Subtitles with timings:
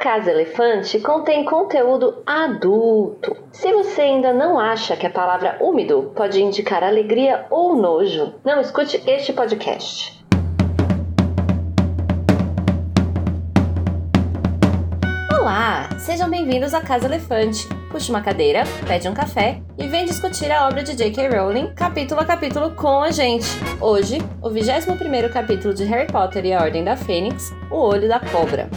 [0.00, 3.36] Casa Elefante contém conteúdo adulto.
[3.50, 8.60] Se você ainda não acha que a palavra úmido pode indicar alegria ou nojo, não
[8.60, 10.22] escute este podcast.
[15.32, 17.66] Olá, sejam bem-vindos à Casa Elefante.
[17.90, 21.28] Puxe uma cadeira, pede um café e vem discutir a obra de J.K.
[21.28, 23.48] Rowling capítulo a capítulo com a gente.
[23.80, 28.20] Hoje, o 21º capítulo de Harry Potter e a Ordem da Fênix, O Olho da
[28.20, 28.68] Cobra.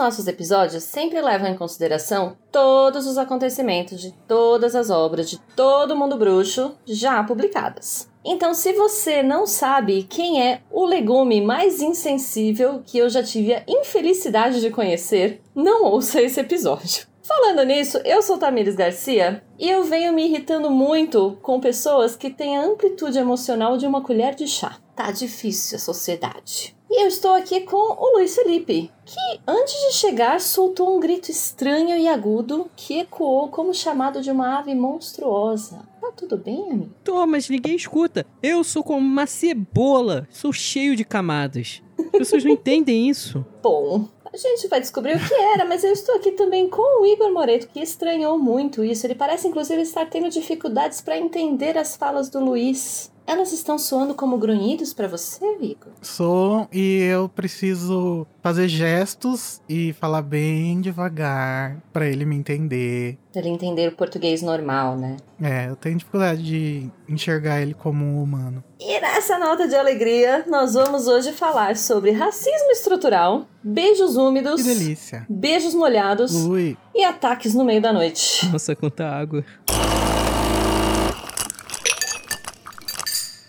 [0.00, 5.94] Nossos episódios sempre levam em consideração todos os acontecimentos de todas as obras de todo
[5.94, 8.08] mundo bruxo já publicadas.
[8.24, 13.54] Então, se você não sabe quem é o legume mais insensível que eu já tive
[13.54, 17.06] a infelicidade de conhecer, não ouça esse episódio.
[17.22, 22.28] Falando nisso, eu sou Tamires Garcia e eu venho me irritando muito com pessoas que
[22.28, 24.78] têm a amplitude emocional de uma colher de chá.
[25.00, 26.76] Tá difícil a sociedade.
[26.90, 31.30] E eu estou aqui com o Luiz Felipe, que antes de chegar soltou um grito
[31.30, 35.88] estranho e agudo que ecoou como chamado de uma ave monstruosa.
[36.02, 36.94] Tá tudo bem, amigo?
[37.02, 38.26] Tô, mas ninguém escuta.
[38.42, 41.82] Eu sou como uma cebola, sou cheio de camadas.
[41.98, 43.42] As pessoas não entendem isso.
[43.62, 47.06] Bom, a gente vai descobrir o que era, mas eu estou aqui também com o
[47.06, 49.06] Igor Moreto, que estranhou muito isso.
[49.06, 53.10] Ele parece, inclusive, estar tendo dificuldades para entender as falas do Luiz.
[53.26, 55.92] Elas estão soando como grunhidos para você, Igor?
[56.02, 63.18] Sou e eu preciso fazer gestos e falar bem devagar para ele me entender.
[63.32, 65.16] Pra ele entender o português normal, né?
[65.40, 68.64] É, eu tenho dificuldade de enxergar ele como um humano.
[68.80, 74.74] E nessa nota de alegria, nós vamos hoje falar sobre racismo estrutural, beijos úmidos, Que
[74.74, 75.26] delícia.
[75.30, 78.48] beijos molhados Ui, e ataques no meio da noite.
[78.50, 79.44] Nossa, quanta água.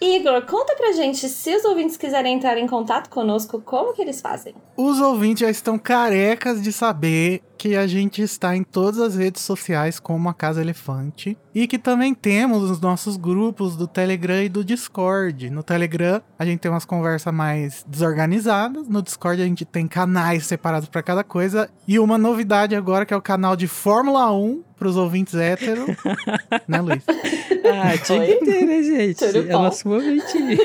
[0.02, 4.20] Igor, conta pra gente, se os ouvintes quiserem entrar em contato conosco, como que eles
[4.20, 4.56] fazem?
[4.76, 9.44] os ouvintes já estão carecas de saber que a gente está em todas as redes
[9.44, 14.50] sociais como a Casa Elefante e que também temos os nossos grupos do Telegram e
[14.50, 15.52] do Discord.
[15.52, 20.48] No Telegram a gente tem umas conversas mais desorganizadas, no Discord a gente tem canais
[20.48, 24.64] separados para cada coisa e uma novidade agora que é o canal de Fórmula 1
[24.82, 25.86] para os ouvintes héteros,
[26.68, 27.04] né, Luiz?
[27.08, 29.24] Ah, tinha que ter, né, gente?
[29.24, 30.58] É nosso momentinho.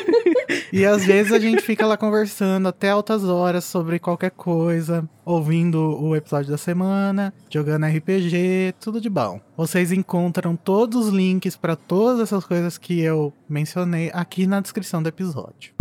[0.72, 6.02] E às vezes a gente fica lá conversando até altas horas sobre qualquer coisa, ouvindo
[6.02, 9.38] o episódio da semana, jogando RPG, tudo de bom.
[9.54, 15.02] Vocês encontram todos os links para todas essas coisas que eu mencionei aqui na descrição
[15.02, 15.74] do episódio.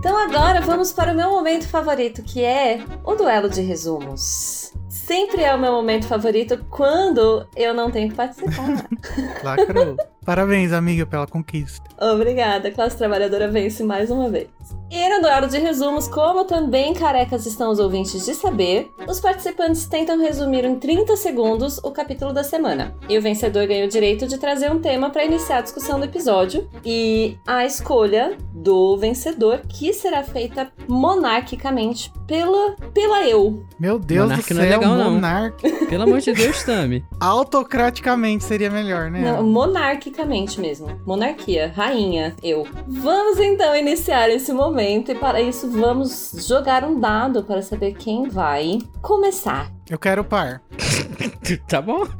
[0.00, 4.72] Então agora vamos para o meu momento favorito, que é o duelo de resumos.
[4.92, 8.86] Sempre é o meu momento favorito quando eu não tenho que participar.
[9.42, 9.96] Lacrou.
[10.24, 11.82] Parabéns, amiga, pela conquista.
[12.00, 14.48] Obrigada, a classe trabalhadora vence mais uma vez.
[14.90, 19.86] E no duelo de resumos, como também carecas estão os ouvintes de saber, os participantes
[19.86, 22.94] tentam resumir em 30 segundos o capítulo da semana.
[23.08, 26.04] E o vencedor ganha o direito de trazer um tema para iniciar a discussão do
[26.04, 26.68] episódio.
[26.84, 33.64] E a escolha do vencedor, que será feita monarquicamente pela, pela eu.
[33.80, 35.10] Meu Deus Monark do não é céu, legal, não.
[35.12, 35.70] monarca.
[35.88, 37.02] Pelo amor de Deus, Tami.
[37.18, 39.20] Autocraticamente seria melhor, né?
[39.20, 39.42] Não,
[40.12, 41.00] monarquicamente mesmo.
[41.06, 42.66] Monarquia, rainha, eu.
[42.86, 48.28] Vamos então iniciar esse momento e para isso vamos jogar um dado para saber quem
[48.28, 49.72] vai começar.
[49.88, 50.62] Eu quero par.
[51.68, 52.06] Tá bom?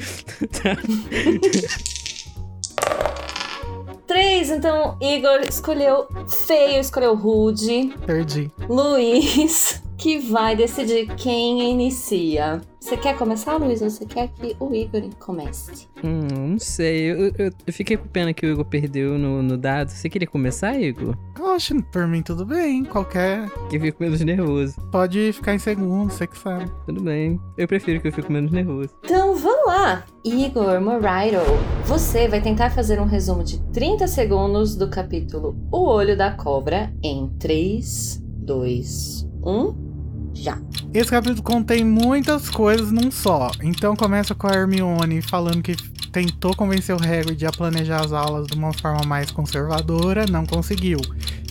[4.06, 7.94] Três, então Igor escolheu feio, escolheu rude.
[8.04, 8.50] Perdi.
[8.68, 12.60] Luiz, que vai decidir quem inicia.
[12.82, 13.80] Você quer começar, Luiz?
[13.80, 15.86] Ou você quer que o Igor comece?
[16.02, 17.12] Hum, não sei.
[17.12, 19.88] Eu, eu- eu fiquei com pena que o Igor perdeu no, no dado.
[19.90, 21.16] Você queria começar, Igor?
[21.38, 22.84] Eu acho, por mim, tudo bem.
[22.84, 23.48] Qualquer.
[23.70, 24.74] Que eu fico menos nervoso.
[24.90, 26.68] Pode ficar em segundo, você que sabe.
[26.84, 27.38] Tudo bem.
[27.56, 28.90] Eu prefiro que eu fico menos nervoso.
[29.04, 30.04] Então vamos lá!
[30.24, 31.38] Igor Morairo,
[31.86, 36.92] você vai tentar fazer um resumo de 30 segundos do capítulo O Olho da Cobra
[37.02, 39.91] em 3, 2, 1,
[40.34, 40.58] já.
[40.92, 43.50] Esse capítulo contém muitas coisas num só.
[43.62, 45.76] Então começa com a Hermione falando que
[46.10, 51.00] tentou convencer o Hagrid a planejar as aulas de uma forma mais conservadora, não conseguiu.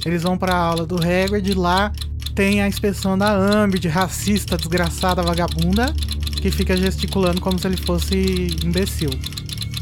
[0.06, 1.92] Eles vão pra aula do Hagrid, lá
[2.36, 5.94] tem a inspeção da Ambid, racista, desgraçada, vagabunda,
[6.42, 9.10] que fica gesticulando como se ele fosse imbecil.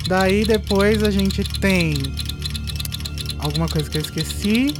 [0.08, 1.94] Daí depois a gente tem
[3.38, 4.74] alguma coisa que eu esqueci.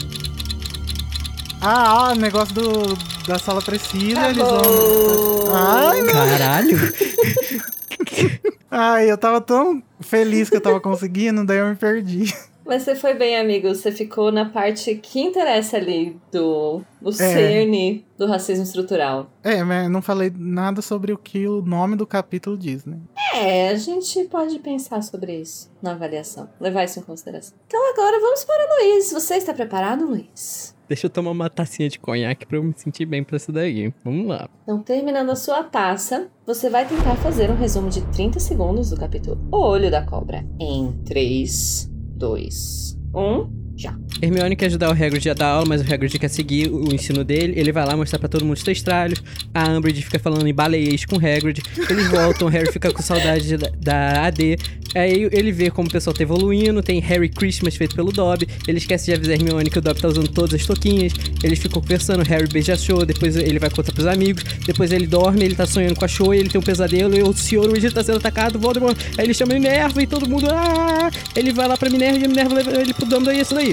[1.62, 2.96] Ah, ah, o negócio do,
[3.28, 5.54] da sala precisa, eles vão.
[5.54, 6.78] Ai, meu Caralho!
[8.72, 12.34] Ai, eu tava tão feliz que eu tava conseguindo, daí eu me perdi.
[12.66, 13.68] Mas você foi bem, amigo.
[13.68, 19.30] Você ficou na parte que interessa ali do o cerne do racismo estrutural.
[19.44, 22.98] É, mas não falei nada sobre o que o nome do capítulo diz, né?
[23.34, 27.58] É, a gente pode pensar sobre isso na avaliação, levar isso em consideração.
[27.66, 29.12] Então agora vamos para o Luiz.
[29.12, 30.78] Você está preparado, Luiz?
[30.90, 33.94] Deixa eu tomar uma tacinha de conhaque pra eu me sentir bem pra isso daí.
[34.04, 34.50] Vamos lá.
[34.64, 38.98] Então, terminando a sua taça, você vai tentar fazer um resumo de 30 segundos do
[38.98, 40.44] capítulo O Olho da Cobra.
[40.60, 43.96] Em 3, 2, 1 já.
[44.22, 47.24] Hermione quer ajudar o Hagrid a dar aula, mas o Hagrid quer seguir o ensino
[47.24, 47.54] dele.
[47.56, 49.24] Ele vai lá mostrar pra todo mundo os testralhos.
[49.54, 51.62] A Umbridge fica falando em baleiês com o Hagrid.
[51.90, 54.58] Eles voltam, o Harry fica com saudade da, da AD.
[54.96, 56.82] Aí ele vê como o pessoal tá evoluindo.
[56.84, 58.48] Tem Harry Christmas feito pelo Dobby.
[58.68, 61.14] Ele esquece de avisar Hermione que o Dobby tá usando todas as toquinhas.
[61.42, 63.06] Eles ficam conversando, Harry beija a Show.
[63.06, 64.44] Depois ele vai contar pros amigos.
[64.66, 66.34] Depois ele dorme, ele tá sonhando com a Show.
[66.34, 67.16] Ele tem um pesadelo.
[67.16, 68.60] E o Senhor Weasley tá sendo atacado.
[68.60, 68.98] Voldemort.
[69.18, 70.48] Aí ele chama Minerva e todo mundo...
[70.52, 71.10] Ah!
[71.36, 73.69] Ele vai lá pra Minerva e Minerva leva ele pro Dumbledore e é isso daí.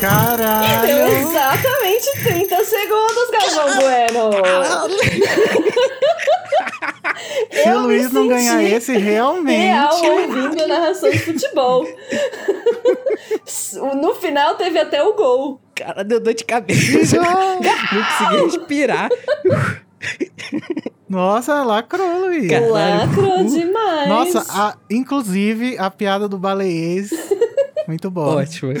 [0.00, 0.86] Caralho!
[0.86, 4.30] Deu exatamente 30 segundos, Galvão Bueno!
[7.50, 9.58] Se Eu o Luiz não ganhar esse, realmente.
[9.60, 11.86] Real ouvindo a narração de futebol.
[14.00, 15.60] No final teve até o gol.
[15.74, 17.16] Cara, deu dor de cabeça.
[17.16, 17.60] Não.
[17.60, 19.08] Não consegui respirar.
[21.08, 22.50] Nossa, lacrou, Luiz.
[22.50, 24.08] Lacrou demais.
[24.08, 27.10] Nossa, a- inclusive a piada do baleiês.
[27.86, 28.36] Muito boa.
[28.42, 28.72] Ótimo.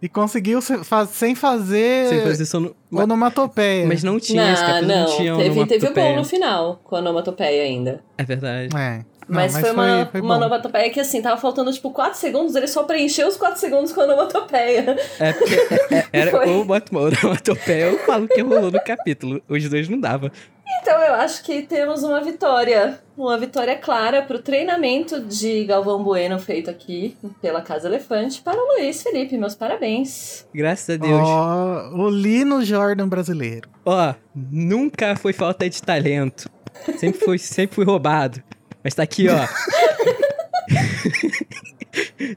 [0.00, 2.76] E conseguiu sem fazer Sem fazer som no...
[2.90, 3.86] Mas, onomatopeia.
[3.86, 5.16] mas não tinha, esse Não, capítulo não, não.
[5.16, 8.02] tinha Teve, teve o gol no final, com a onomatopeia ainda.
[8.16, 8.68] É verdade.
[8.76, 9.04] É.
[9.28, 10.40] Não, Mas, foi uma, foi uma bom.
[10.40, 14.00] onomatopeia que, assim, tava faltando, tipo, 4 segundos, ele só preencheu os 4 segundos com
[14.00, 14.96] a onomatopeia.
[15.20, 16.48] É porque é- é- era Foi.
[16.48, 19.42] ou uma onomatopeia ou falo que rolou no capítulo.
[19.46, 20.32] Os dois não dava.
[20.80, 23.00] Então eu acho que temos uma vitória.
[23.16, 28.74] Uma vitória clara pro treinamento de Galvão Bueno feito aqui pela Casa Elefante para o
[28.74, 29.36] Luiz Felipe.
[29.36, 30.46] Meus parabéns.
[30.54, 31.20] Graças a Deus.
[31.20, 33.68] Ó, o Lino Jordan brasileiro.
[33.84, 36.48] Ó, nunca foi falta de talento.
[36.96, 38.40] Sempre foi, sempre fui roubado.
[38.84, 39.38] Mas tá aqui, ó.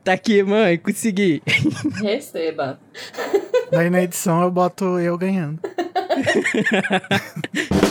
[0.03, 1.43] tá aqui, mãe, consegui.
[2.01, 2.79] Receba.
[3.71, 5.59] Daí na edição eu boto eu ganhando.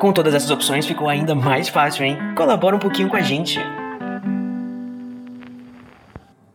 [0.00, 2.16] Com todas essas opções ficou ainda mais fácil, hein?
[2.34, 3.60] Colabora um pouquinho com a gente.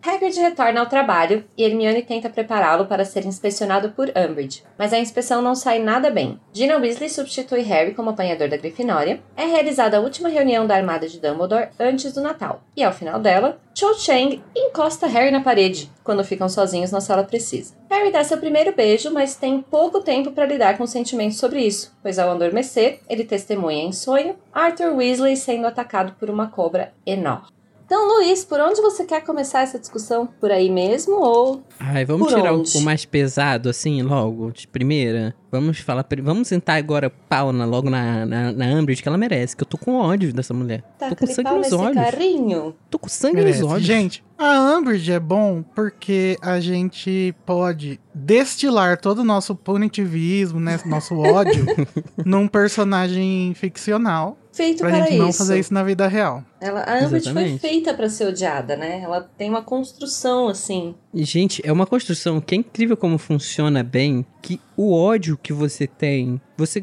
[0.07, 5.00] Hagrid retorna ao trabalho e Hermione tenta prepará-lo para ser inspecionado por Umbridge, mas a
[5.00, 6.40] inspeção não sai nada bem.
[6.54, 9.19] Gina Weasley substitui Harry como apanhador da Grifinória.
[9.36, 13.19] É realizada a última reunião da Armada de Dumbledore antes do Natal, e ao final
[13.19, 17.74] dela, Cho Chang encosta Harry na parede quando ficam sozinhos na sala precisa.
[17.90, 21.98] Harry dá seu primeiro beijo, mas tem pouco tempo para lidar com sentimentos sobre isso,
[22.04, 27.55] pois ao adormecer, ele testemunha em sonho Arthur Weasley sendo atacado por uma cobra enorme.
[27.86, 30.26] Então, Luiz, por onde você quer começar essa discussão?
[30.26, 32.76] Por aí mesmo ou Ai, vamos Por tirar o, onde?
[32.76, 35.36] o mais pesado, assim, logo, de primeira.
[35.52, 36.04] Vamos falar.
[36.24, 39.68] Vamos sentar agora pau na, logo na, na, na Umbridge, que ela merece, que eu
[39.68, 40.83] tô com ódio dessa mulher.
[40.98, 41.95] tô com sangue nos olhos.
[41.95, 42.76] carrinho?
[42.90, 43.62] Tô com sangue Merece.
[43.62, 43.86] nos olhos.
[43.86, 50.80] Gente, a Umbridge é bom porque a gente pode destilar todo o nosso punitivismo, né,
[50.86, 51.66] nosso ódio,
[52.26, 54.38] num personagem ficcional.
[54.56, 55.21] Feito Pra para gente isso.
[55.21, 56.42] não fazer isso na vida real.
[56.62, 59.02] Ela, a Umbridge foi feita para ser odiada, né?
[59.02, 60.95] Ela tem uma construção assim.
[61.14, 65.52] E, gente, é uma construção que é incrível como funciona bem, que o ódio que
[65.52, 66.81] você tem, você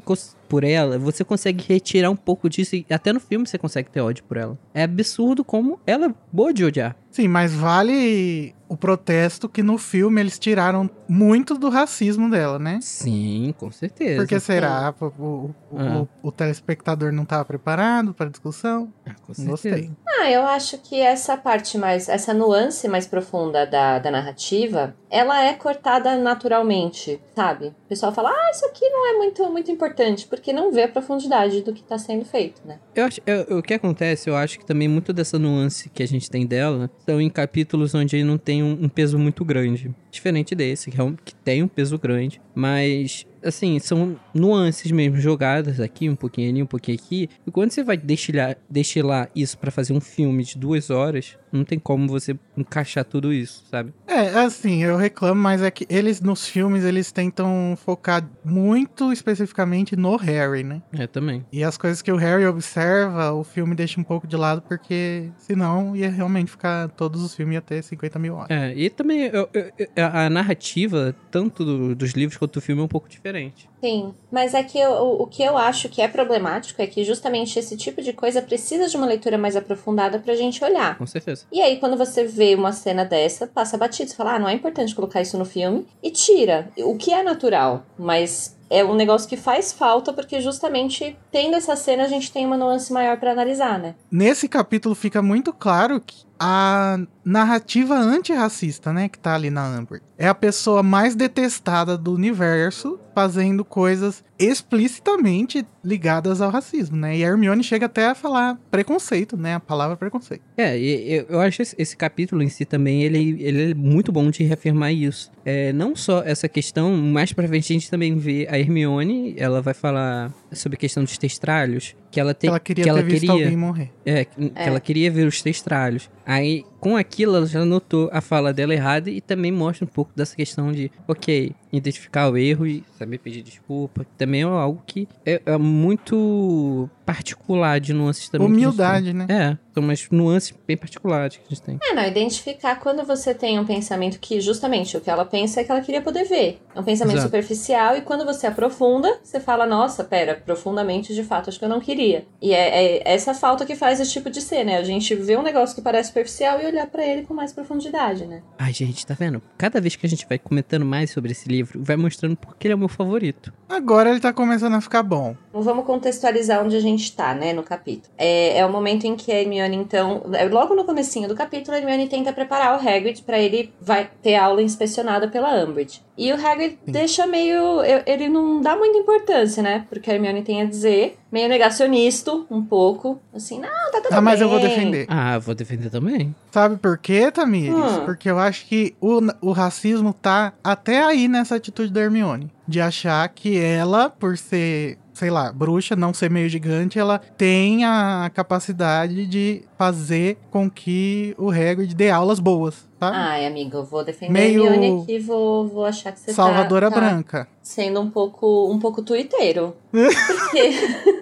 [0.49, 4.03] por ela, você consegue retirar um pouco disso e até no filme você consegue ter
[4.03, 4.59] ódio por ela.
[4.75, 6.95] É absurdo como ela é boa de odiar.
[7.11, 12.79] Sim, mas vale o protesto que no filme eles tiraram muito do racismo dela, né?
[12.81, 14.23] Sim, com certeza.
[14.23, 14.95] Por que será?
[14.99, 16.01] O, o- o- Ah.
[16.23, 18.93] o- o telespectador não estava preparado para discussão?
[19.07, 19.51] Ah, com certeza.
[19.51, 19.91] Gostei.
[20.09, 25.43] Ah, eu acho que essa parte mais, essa nuance mais profunda da, da narrativa, ela
[25.45, 27.67] é cortada naturalmente, sabe?
[27.69, 30.89] O pessoal fala, ah, isso aqui não é muito, muito importante, porque não vê a
[30.89, 32.79] profundidade do que tá sendo feito, né?
[32.95, 36.07] Eu acho, eu- o que acontece, eu acho que também muito dessa nuance que a
[36.09, 39.91] gente tem dela são em capítulos onde ele não tem um, um peso muito grande.
[40.11, 42.41] Diferente desse, que, é um- que tem um peso grande.
[42.55, 47.29] Mas assim, são nuances mesmo jogadas aqui, um pouquinho ali, um pouquinho aqui.
[47.47, 51.65] E quando você vai destilar, destilar isso pra fazer um filme de duas horas, não
[51.65, 53.93] tem como você encaixar tudo isso, sabe?
[54.07, 59.95] É, assim, eu reclamo, mas é que eles nos filmes eles tentam focar muito especificamente
[59.97, 60.83] no Harry, né?
[60.93, 61.45] É, também.
[61.53, 65.31] E as coisas que o Harry observa, o filme deixa um pouco de lado, porque
[65.39, 66.89] senão ia realmente ficar.
[66.91, 68.51] Todos os filmes ia ter 50 mil horas.
[68.51, 69.71] É, e também eu- eu-
[70.13, 73.32] a narrativa, tanto do- dos livros quanto do filme, é um pouco diferente.
[73.81, 77.03] Sim, mas é que eu- o, o que eu acho que é problemático é que
[77.05, 80.97] justamente esse tipo de coisa precisa de uma leitura mais aprofundada pra gente olhar.
[80.99, 81.47] Com certeza.
[81.51, 84.11] E aí, quando você vê uma cena dessa, passa batido.
[84.11, 85.87] Você fala, ah, não é importante colocar isso no filme.
[86.03, 86.71] E tira.
[86.79, 87.85] O que é natural.
[87.99, 92.47] Mas é um negócio que faz falta, porque justamente tendo essa cena, a gente tem
[92.47, 93.95] uma nuance maior pra analisar, né?
[94.11, 100.03] Nesse capítulo fica muito claro que a narrativa antirracista, né, que tá ali na Amber,
[100.19, 107.17] é a pessoa mais detestada do universo fazendo coisas explicitamente ligadas ao racismo, né?
[107.17, 109.55] E a Hermione chega até a falar preconceito, né?
[109.55, 110.43] A palavra preconceito.
[110.57, 114.43] É, eu, eu acho esse capítulo em si também, ele, ele é muito bom de
[114.43, 115.31] reafirmar isso.
[115.45, 119.63] É, não só essa questão, mais pra frente a gente também vê a Hermione, ela
[119.63, 123.09] vai falar sobre a questão dos testralhos, que ela, tem, ela queria que ela ter
[123.11, 123.91] visto queria, alguém morrer.
[124.05, 124.67] É, que que É.
[124.67, 126.11] ela queria ver os testralhos.
[126.27, 130.11] Aí, com aquilo, ela já notou a fala dela errada e também mostra um pouco
[130.17, 134.05] dessa questão de, ok, identificar o erro e saber pedir desculpa.
[134.19, 138.49] Também é algo que é, é muito particular de nuances também.
[138.49, 139.27] Humildade, né?
[139.29, 141.79] É, são umas nuances bem particulares que a gente tem.
[141.83, 145.65] É, não, identificar quando você tem um pensamento que justamente o que ela pensa é
[145.65, 146.61] que ela queria poder ver.
[146.75, 147.29] É um pensamento Exato.
[147.29, 151.69] superficial e quando você aprofunda, você fala, nossa, pera, profundamente de fato, acho que eu
[151.69, 152.27] não queria.
[152.41, 154.79] E é, é essa falta que faz esse tipo de ser, né?
[154.79, 158.27] A gente vê um negócio que parece superficial e olhar pra ele com mais profundidade,
[158.27, 158.43] né?
[158.59, 159.41] Ai, gente, tá vendo?
[159.57, 162.73] Cada vez que a gente vai comentando mais sobre esse livro, vai mostrando porque ele
[162.73, 163.53] é o meu favorito.
[163.69, 165.37] Agora ele tá começando a ficar bom.
[165.53, 168.13] Vamos contextualizar onde a gente tá, né, no capítulo.
[168.19, 171.77] É, é o momento em que a Hermione, então, é logo no comecinho do capítulo,
[171.77, 176.03] a Hermione tenta preparar o Hagrid pra ele vai ter aula inspecionada pela Umbridge.
[176.17, 177.83] E o Hagrid deixa meio...
[178.07, 181.19] Ele não dá muita importância, né, porque a Hermione tem a dizer.
[181.33, 183.19] Meio negacionista, um pouco.
[183.35, 184.69] Assim, não, tá tudo Ah, mas eu vou bem.
[184.69, 185.07] defender.
[185.09, 186.35] Ah, vou defender também.
[186.51, 187.75] Sabe por quê, Tamires?
[187.75, 188.05] Hum.
[188.05, 192.53] Porque eu acho que o, o racismo tá até aí nessa atitude da Hermione.
[192.69, 197.85] De achar que ela, por ser, sei lá, bruxa, não ser meio gigante, ela tem
[197.85, 203.09] a capacidade de fazer com que o Hagrid dê aulas boas, tá?
[203.15, 206.91] Ai, amiga, eu vou defender Meio a Hermione aqui, vou, vou achar que você Salvadora
[206.91, 207.49] tá, tá Branca.
[207.63, 209.77] sendo um pouco, um pouco tuiteiro.
[209.93, 210.73] Porque...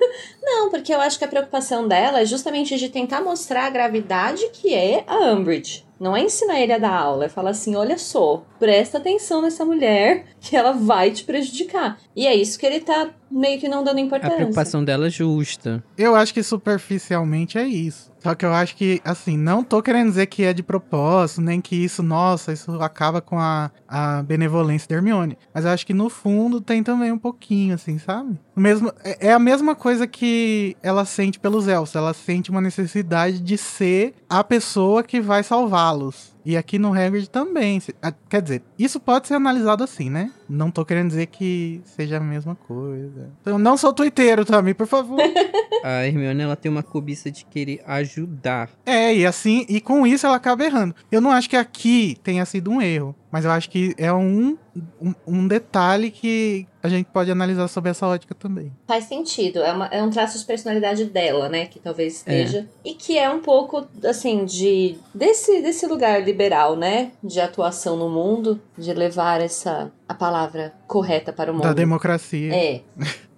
[0.42, 4.48] Não, porque eu acho que a preocupação dela é justamente de tentar mostrar a gravidade
[4.52, 5.84] que é a Umbridge.
[6.00, 9.66] Não é ensinar ele a dar aula, é falar assim, olha só, presta atenção nessa
[9.66, 11.98] mulher que ela vai te prejudicar.
[12.16, 14.36] E é isso que ele tá meio que não dando A importância.
[14.36, 15.84] preocupação dela é justa.
[15.96, 18.10] Eu acho que superficialmente é isso.
[18.18, 21.58] Só que eu acho que, assim, não tô querendo dizer que é de propósito, nem
[21.60, 25.38] que isso, nossa, isso acaba com a, a benevolência da Hermione.
[25.54, 28.38] Mas eu acho que no fundo tem também um pouquinho, assim, sabe?
[28.54, 31.94] Mesmo, é é a mesma coisa que ela sente pelos elfos.
[31.94, 36.34] Ela sente uma necessidade de ser a pessoa que vai salvá-los.
[36.44, 37.80] E aqui no Hagrid também.
[38.28, 40.30] Quer dizer, isso pode ser analisado assim, né?
[40.48, 43.30] Não tô querendo dizer que seja a mesma coisa.
[43.40, 45.18] Então, não sou twitteiro, Tami, por favor.
[45.82, 48.68] A Hermione, ela tem uma cobiça de querer ajudar.
[48.84, 50.94] É, e assim, e com isso ela acaba errando.
[51.10, 54.58] Eu não acho que aqui tenha sido um erro, mas eu acho que é um,
[55.00, 58.70] um, um detalhe que a gente pode analisar sobre essa ótica também.
[58.86, 59.60] Faz sentido.
[59.60, 61.64] É, uma- é um traço de personalidade dela, né?
[61.64, 62.68] Que talvez esteja.
[62.84, 64.98] E que é um pouco, assim, de.
[65.14, 67.12] Desse, desse lugar liberal, né?
[67.24, 68.60] De atuação no mundo.
[68.76, 69.92] De levar essa.
[70.08, 71.64] A palavra correta para o mundo.
[71.64, 72.54] Da democracia.
[72.54, 72.80] É.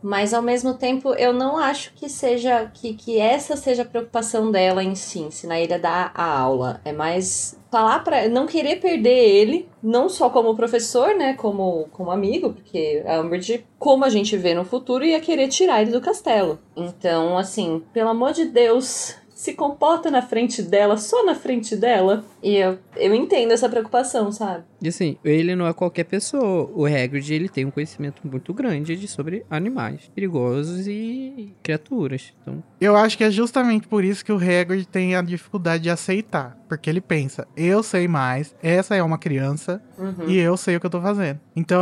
[0.03, 2.71] Mas ao mesmo tempo, eu não acho que seja.
[2.75, 6.81] Que, que essa seja a preocupação dela em si, ensinar ele a dar a aula.
[6.85, 8.29] É mais falar pra.
[8.29, 11.35] Não querer perder ele, não só como professor, né?
[11.35, 15.81] Como, como amigo, porque a Umbridge, como a gente vê no futuro, ia querer tirar
[15.83, 16.59] ele do castelo.
[16.77, 19.15] Então, assim, pelo amor de Deus.
[19.35, 22.25] Se comporta na frente dela, só na frente dela.
[22.41, 24.63] E eu, eu entendo essa preocupação, sabe?
[24.83, 26.71] E assim, ele não é qualquer pessoa.
[26.75, 32.33] O Hagrid, ele tem um conhecimento muito grande de sobre animais perigosos e criaturas.
[32.43, 35.91] Então, Eu acho que é justamente por isso que o Hagrid tem a dificuldade de
[35.91, 36.59] aceitar.
[36.69, 40.27] Porque ele pensa, eu sei mais, essa é uma criança, Uhum.
[40.27, 41.39] e eu sei o que eu tô fazendo.
[41.55, 41.81] Então,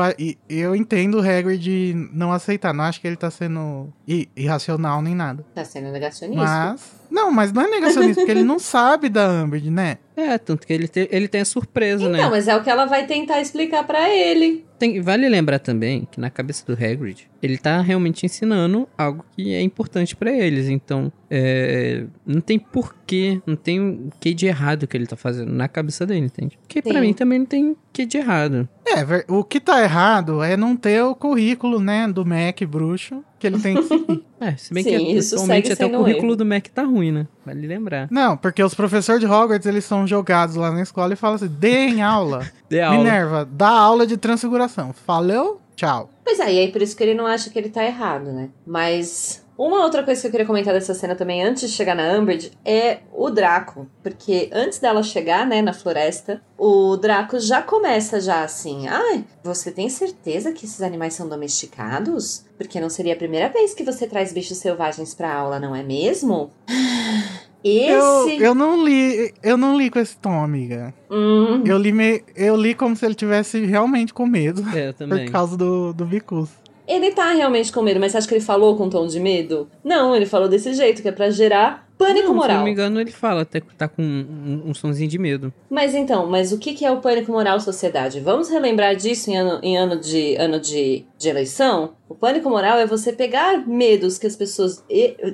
[0.48, 2.74] eu entendo o Hagrid não aceitar.
[2.74, 3.92] Não acho que ele tá sendo
[4.36, 5.44] irracional nem nada.
[5.54, 6.44] Tá sendo negacionista.
[6.44, 7.00] Mas.
[7.10, 9.98] Não, mas não é negacionista, porque ele não sabe da Umbridge, né?
[10.16, 12.18] É, tanto que ele, te- ele tem a surpresa, né?
[12.18, 14.64] Então, mas é o que ela vai tentar explicar pra ele.
[14.78, 19.54] Tem- vale lembrar também que na cabeça do Hagrid, ele tá realmente ensinando algo que
[19.54, 20.68] é importante pra eles.
[20.68, 25.52] Então, é, não tem porquê, não tem o que de errado que ele tá fazendo
[25.52, 26.58] na cabeça dele, entende?
[26.58, 27.00] Porque pra Sim.
[27.00, 28.68] mim também não tem o que de errado.
[28.86, 33.46] É, o que tá errado é não ter o currículo, né, do Mac bruxo que
[33.46, 34.24] ele tem que seguir.
[34.40, 36.36] É, se bem Sim, que isso atualmente até o currículo erro.
[36.36, 37.26] do Mac tá ruim, né?
[37.44, 38.08] Vale lembrar.
[38.10, 41.46] não, porque os professores de Hogwarts, eles são jogados lá na escola e falam assim,
[41.46, 42.50] deem aula.
[42.70, 42.96] Dê aula.
[42.96, 44.94] Minerva, dá aula de transfiguração.
[44.94, 45.60] Falou?
[45.76, 46.08] Tchau.
[46.24, 48.48] Pois é, e aí por isso que ele não acha que ele tá errado, né?
[48.66, 52.18] Mas uma outra coisa que eu queria comentar dessa cena também, antes de chegar na
[52.18, 53.86] Umbridge, é o Draco.
[54.02, 59.70] Porque antes dela chegar, né, na floresta, o Draco já começa já assim, ai, você
[59.70, 62.44] tem certeza que esses animais são domesticados?
[62.56, 65.82] Porque não seria a primeira vez que você traz bichos selvagens pra aula, não é
[65.82, 66.50] mesmo?
[67.62, 68.42] Eu, Esse...
[68.42, 70.94] eu não li, eu não li com esse tom, amiga.
[71.10, 74.64] Hum, Eu li, me, eu li como se ele tivesse realmente com medo.
[74.74, 75.30] É, eu Por também.
[75.30, 76.48] causa do, do Bicus.
[76.90, 79.68] Ele tá realmente com medo, mas você acha que ele falou com tom de medo?
[79.84, 82.56] Não, ele falou desse jeito, que é pra gerar pânico Não, se moral.
[82.56, 85.52] não me engano, ele fala até que tá com um, um sonzinho de medo.
[85.68, 88.20] Mas então, mas o que que é o pânico moral sociedade?
[88.20, 91.92] Vamos relembrar disso em ano, em ano, de, ano de, de eleição?
[92.08, 94.82] O pânico moral é você pegar medos que as pessoas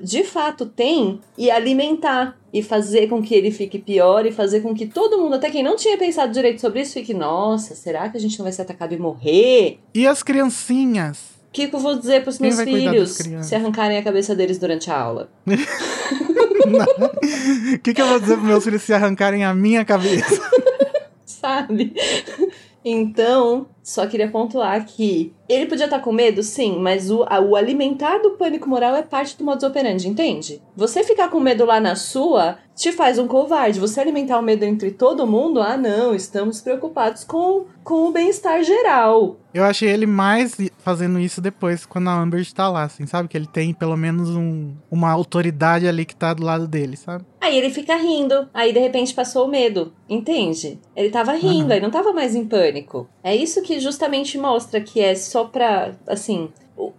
[0.02, 2.36] de fato têm e alimentar.
[2.52, 5.62] E fazer com que ele fique pior e fazer com que todo mundo, até quem
[5.62, 8.62] não tinha pensado direito sobre isso, fique: nossa, será que a gente não vai ser
[8.62, 9.78] atacado e morrer?
[9.94, 11.35] E as criancinhas?
[11.48, 14.90] O que, que eu vou dizer pros meus filhos se arrancarem a cabeça deles durante
[14.90, 15.30] a aula?
[16.66, 20.42] O que, que eu vou dizer pros meus filhos se arrancarem a minha cabeça?
[21.24, 21.94] sabe?
[22.84, 27.54] Então, só queria pontuar que ele podia estar com medo, sim, mas o, a- o
[27.54, 30.60] alimentar do pânico moral é parte do modus operandi, entende?
[30.76, 33.78] Você ficar com medo lá na sua te faz um covarde.
[33.80, 38.62] Você alimentar o medo entre todo mundo, ah, não, estamos preocupados com, com o bem-estar
[38.64, 39.36] geral.
[39.54, 43.28] Eu achei ele mais fazendo isso depois, quando a Amber tá lá, assim, sabe?
[43.28, 47.24] Que ele tem pelo menos um, uma autoridade ali que tá do lado dele, sabe?
[47.40, 50.78] Aí ele fica rindo, aí de repente passou o medo, entende?
[50.94, 53.08] Ele tava rindo, aí não tava mais em pânico.
[53.22, 56.50] É isso que justamente mostra que é só pra, assim,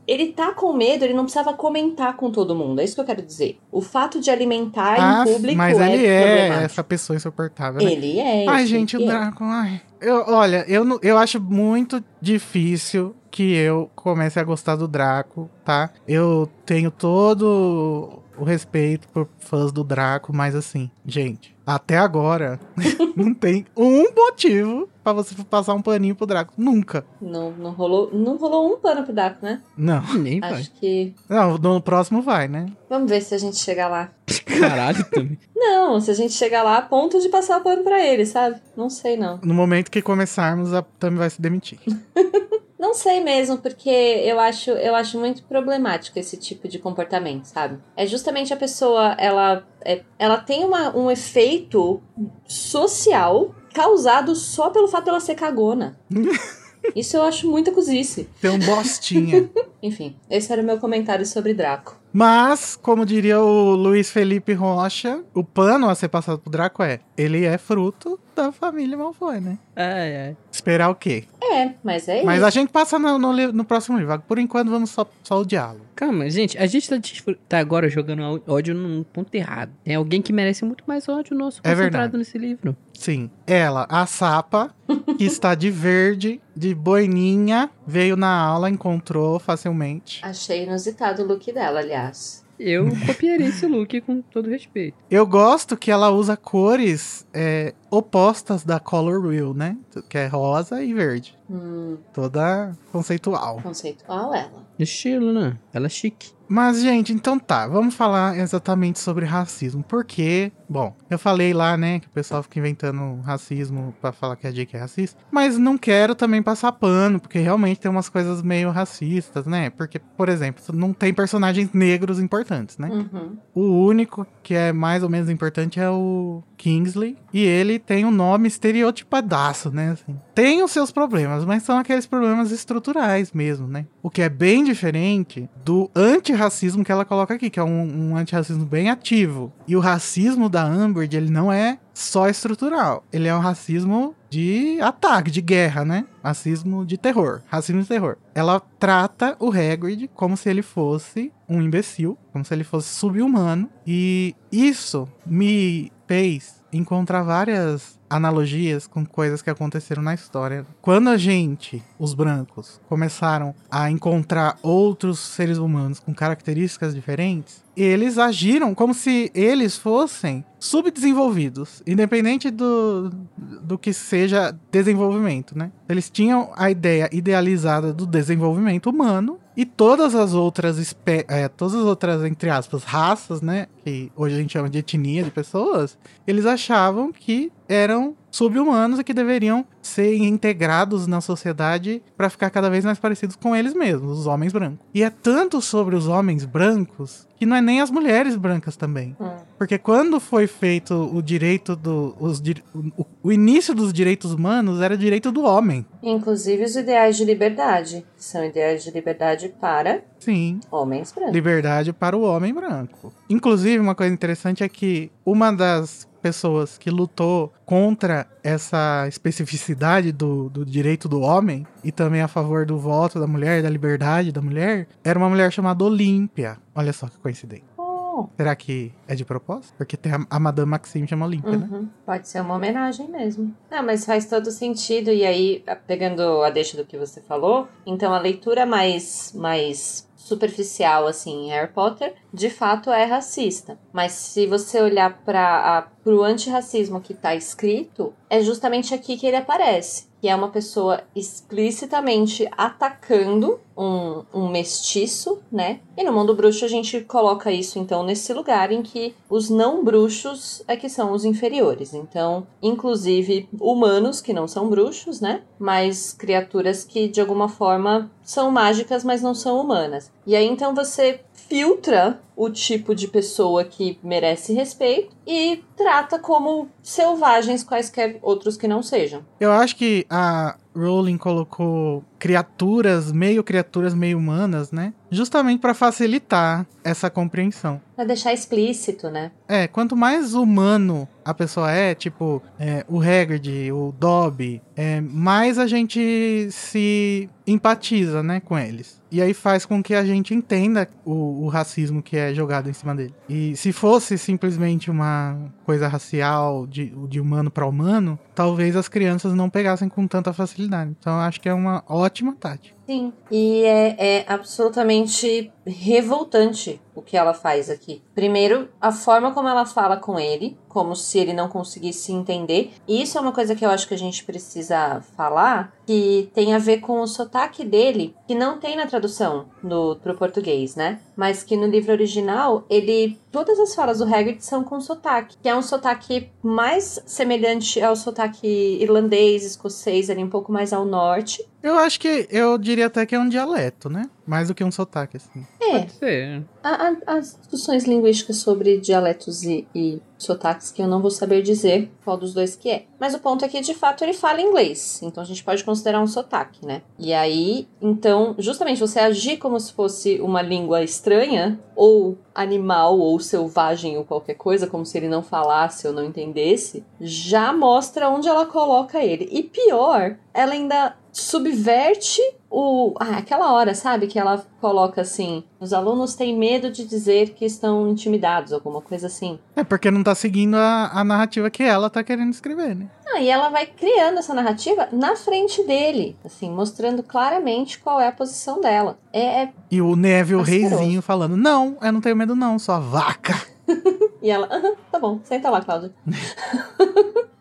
[0.07, 3.05] ele tá com medo, ele não precisava comentar com todo mundo, é isso que eu
[3.05, 3.59] quero dizer.
[3.71, 7.91] O fato de alimentar Ah, em público mas é ele é essa pessoa insuportável, né?
[7.91, 8.47] Ele é.
[8.47, 9.05] Ai, gente, o é.
[9.05, 9.81] Draco, ai.
[9.99, 15.91] Eu, olha, eu, eu acho muito difícil que eu comece a gostar do Draco, tá?
[16.07, 22.59] Eu tenho todo o respeito por fãs do Draco, mas assim, gente, até agora
[23.15, 26.53] não tem um motivo pra você passar um paninho pro Draco.
[26.57, 27.05] Nunca.
[27.21, 29.61] Não, não, rolou, não rolou um pano pro Daco, né?
[29.77, 30.01] Não.
[30.17, 30.53] Nem vai.
[30.53, 31.13] Acho que.
[31.29, 32.65] Não, no próximo vai, né?
[32.89, 34.09] Vamos ver se a gente chegar lá.
[34.45, 35.39] Caralho também.
[35.55, 38.57] Não, se a gente chegar lá a ponto de passar o pano pra ele, sabe?
[38.75, 39.39] Não sei, não.
[39.43, 41.79] No momento que começarmos, a Tami vai se demitir.
[42.79, 47.79] Não sei mesmo, porque eu acho, eu acho muito problemático esse tipo de comportamento, sabe?
[47.95, 52.01] É justamente a pessoa, ela, é- ela tem uma, um efeito
[52.47, 55.97] social causado só pelo fato dela ser cagona.
[56.95, 58.29] Isso eu acho muita cozice.
[58.39, 59.49] Tem um bostinha.
[59.83, 61.99] Enfim, esse era o meu comentário sobre Draco.
[62.19, 66.99] Mas, como diria o Luiz Felipe Rocha, o pano a ser passado pro Draco é:
[67.15, 69.59] ele é fruto da família Malfoy, né?
[69.75, 70.37] Ai, ai.
[70.51, 71.25] Esperar o quê?
[71.39, 72.45] É, mas é Mas isso.
[72.47, 74.19] a gente passa no, no no próximo livro.
[74.27, 75.85] Por enquanto, vamos só, só o diálogo.
[75.95, 76.99] Calma, gente, a gente tá,
[77.47, 79.71] tá agora jogando ódio num ponto errado.
[79.83, 82.17] Tem alguém que merece muito mais ódio nosso É concentrado verdade.
[82.17, 82.75] nesse livro.
[82.95, 84.73] Sim, ela, a sapa,
[85.19, 90.19] que está de verde, de boininha, veio na aula, encontrou facilmente.
[90.23, 92.45] Achei inusitado o look dela, aliás.
[92.59, 94.97] Eu copiaria esse look com todo respeito.
[95.11, 99.77] Eu gosto que ela usa cores é, opostas da Color Wheel, né?
[100.09, 101.37] Que é rosa e verde.
[101.49, 103.61] Hum, Toda conceitual.
[103.61, 104.65] conceitual ela.
[104.79, 105.55] Estilo, né?
[105.71, 106.31] Ela é chique.
[106.47, 109.83] Mas, gente, então tá, vamos falar exatamente sobre racismo.
[109.83, 114.47] Porque, bom, eu falei lá, né, que o pessoal fica inventando racismo pra falar que
[114.47, 115.19] a Jake é racista.
[115.31, 119.69] Mas não quero também passar pano, porque realmente tem umas coisas meio racistas, né?
[119.69, 122.89] Porque, por exemplo, não tem personagens negros importantes, né?
[122.89, 123.37] Uhum.
[123.53, 127.17] O único que é mais ou menos importante é o Kingsley.
[127.33, 129.91] E ele tem um nome estereotipadaço, né?
[129.91, 130.17] Assim.
[130.37, 133.87] Tem os seus problemas, mas são aqueles problemas estruturais mesmo, né?
[134.03, 138.15] O que é bem diferente do antirracismo que ela coloca aqui, que é um, um
[138.15, 139.51] antirracismo bem ativo.
[139.67, 143.03] E o racismo da Amber, ele não é só estrutural.
[143.11, 146.05] Ele é um racismo de ataque, de guerra, né?
[146.23, 147.41] Racismo de terror.
[147.47, 148.17] Racismo de terror.
[148.35, 153.67] Ela trata o Hagrid como se ele fosse um imbecil, como se ele fosse sub-humano.
[153.87, 160.65] E isso me fez encontrar várias analogias com coisas que aconteceram na história.
[160.81, 168.17] Quando a gente, os brancos, começaram a encontrar outros seres humanos com características diferentes, eles
[168.17, 175.71] agiram como se eles fossem subdesenvolvidos, independente do, do que seja desenvolvimento, né?
[175.87, 181.81] Eles tinham a ideia idealizada do desenvolvimento humano e todas as outras é, todas as
[181.81, 185.97] outras entre aspas raças, né, que hoje a gente chama de etnia de pessoas,
[186.27, 192.69] eles achavam que eram subhumanos e que deveriam ser integrados na sociedade para ficar cada
[192.69, 194.85] vez mais parecidos com eles mesmos, os homens brancos.
[194.93, 199.15] E é tanto sobre os homens brancos que não é nem as mulheres brancas também.
[199.19, 199.29] Hum.
[199.57, 202.15] Porque quando foi feito o direito do.
[202.19, 202.41] Os,
[202.73, 205.85] o, o, início dos direitos humanos era direito do homem.
[206.01, 208.05] Inclusive os ideais de liberdade.
[208.15, 210.59] São ideais de liberdade para Sim.
[210.71, 211.33] homens brancos.
[211.33, 213.13] Liberdade para o homem branco.
[213.29, 220.49] Inclusive, uma coisa interessante é que uma das pessoas que lutou contra essa especificidade do,
[220.49, 224.41] do direito do homem e também a favor do voto da mulher, da liberdade da
[224.41, 226.57] mulher, era uma mulher chamada Olímpia.
[226.75, 227.67] Olha só que coincidência.
[227.77, 229.73] Oh, Será que é de propósito?
[229.77, 231.67] Porque tem a, a Madame Maxime chama Olímpia, né?
[231.71, 231.87] uhum.
[232.05, 233.53] Pode ser uma homenagem mesmo.
[233.69, 235.11] Não, mas faz todo sentido.
[235.11, 241.07] E aí, pegando a deixa do que você falou, então a leitura mais, mais superficial,
[241.07, 243.79] assim, Harry Potter, de fato é racista.
[243.91, 249.35] Mas se você olhar para o antirracismo que está escrito, é justamente aqui que ele
[249.35, 250.05] aparece.
[250.21, 255.79] Que é uma pessoa explicitamente atacando um, um mestiço, né?
[255.95, 259.83] E no mundo bruxo a gente coloca isso então nesse lugar em que os não
[259.83, 261.93] bruxos é que são os inferiores.
[261.93, 265.41] Então, inclusive humanos que não são bruxos, né?
[265.57, 270.11] Mas criaturas que de alguma forma são mágicas, mas não são humanas.
[270.25, 276.69] E aí então você filtra o tipo de pessoa que merece respeito e trata como
[276.83, 279.25] selvagens quaisquer outros que não sejam.
[279.39, 284.93] Eu acho que a Rowling colocou criaturas, meio criaturas, meio humanas, né?
[285.09, 287.81] Justamente para facilitar essa compreensão.
[287.95, 289.31] Pra deixar explícito, né?
[289.47, 295.57] É, quanto mais humano a pessoa é, tipo é, o Hagrid, o Dobby, é, mais
[295.57, 299.01] a gente se empatiza, né, com eles.
[299.09, 302.73] E aí faz com que a gente entenda o, o racismo que é jogado em
[302.73, 303.15] cima dele.
[303.27, 309.33] E se fosse simplesmente uma coisa racial de, de humano para humano, talvez as crianças
[309.33, 310.95] não pegassem com tanta facilidade.
[310.99, 312.76] Então eu acho que é uma ótima tática.
[312.87, 313.11] Sim.
[313.29, 318.01] E é, é absolutamente revoltante o que ela faz aqui.
[318.15, 322.71] Primeiro, a forma como ela fala com ele, como se ele não conseguisse entender.
[322.87, 326.55] E isso é uma coisa que eu acho que a gente precisa falar, que tem
[326.55, 330.99] a ver com o sotaque dele, que não tem na tradução no, pro português, né?
[331.15, 333.17] Mas que no livro original, ele.
[333.31, 337.95] Todas as falas do Hagrid são com sotaque, que é um sotaque mais semelhante ao
[337.95, 338.47] sotaque
[338.81, 341.47] irlandês, escocês, ali um pouco mais ao norte.
[341.61, 344.09] Eu acho que eu diria até que é um dialeto, né?
[344.27, 345.47] Mais do que um sotaque, assim.
[345.61, 346.43] É, Pode ser.
[346.63, 351.41] há, há- há discussões linguísticas sobre dialetos e, e sotaques que eu não vou saber
[351.41, 352.85] dizer qual dos dois que é.
[352.99, 354.99] Mas o ponto é que, de fato, ele fala inglês.
[355.01, 356.81] Então a gente pode considerar um sotaque, né?
[356.99, 363.19] E aí, então, justamente você agir como se fosse uma língua estranha, ou animal, ou
[363.19, 368.27] selvagem, ou qualquer coisa, como se ele não falasse ou não entendesse, já mostra onde
[368.27, 369.27] ela coloca ele.
[369.31, 372.93] E pior, ela ainda subverte o.
[372.99, 374.07] Ah, aquela hora, sabe?
[374.07, 379.07] Que ela coloca assim: os alunos têm medo de dizer que estão intimidados, alguma coisa
[379.07, 379.39] assim.
[379.55, 382.87] É porque não tá seguindo a, a narrativa que ela tá querendo escrever, né?
[383.13, 388.07] Ah, e ela vai criando essa narrativa na frente dele, assim, mostrando claramente qual é
[388.07, 388.97] a posição dela.
[389.13, 390.75] É, é- E o Neville, Asqueroso.
[390.75, 393.33] reizinho, falando: Não, eu não tenho medo, não, sua vaca.
[394.19, 395.93] E ela, "Aham, tá bom, senta lá, Cláudia.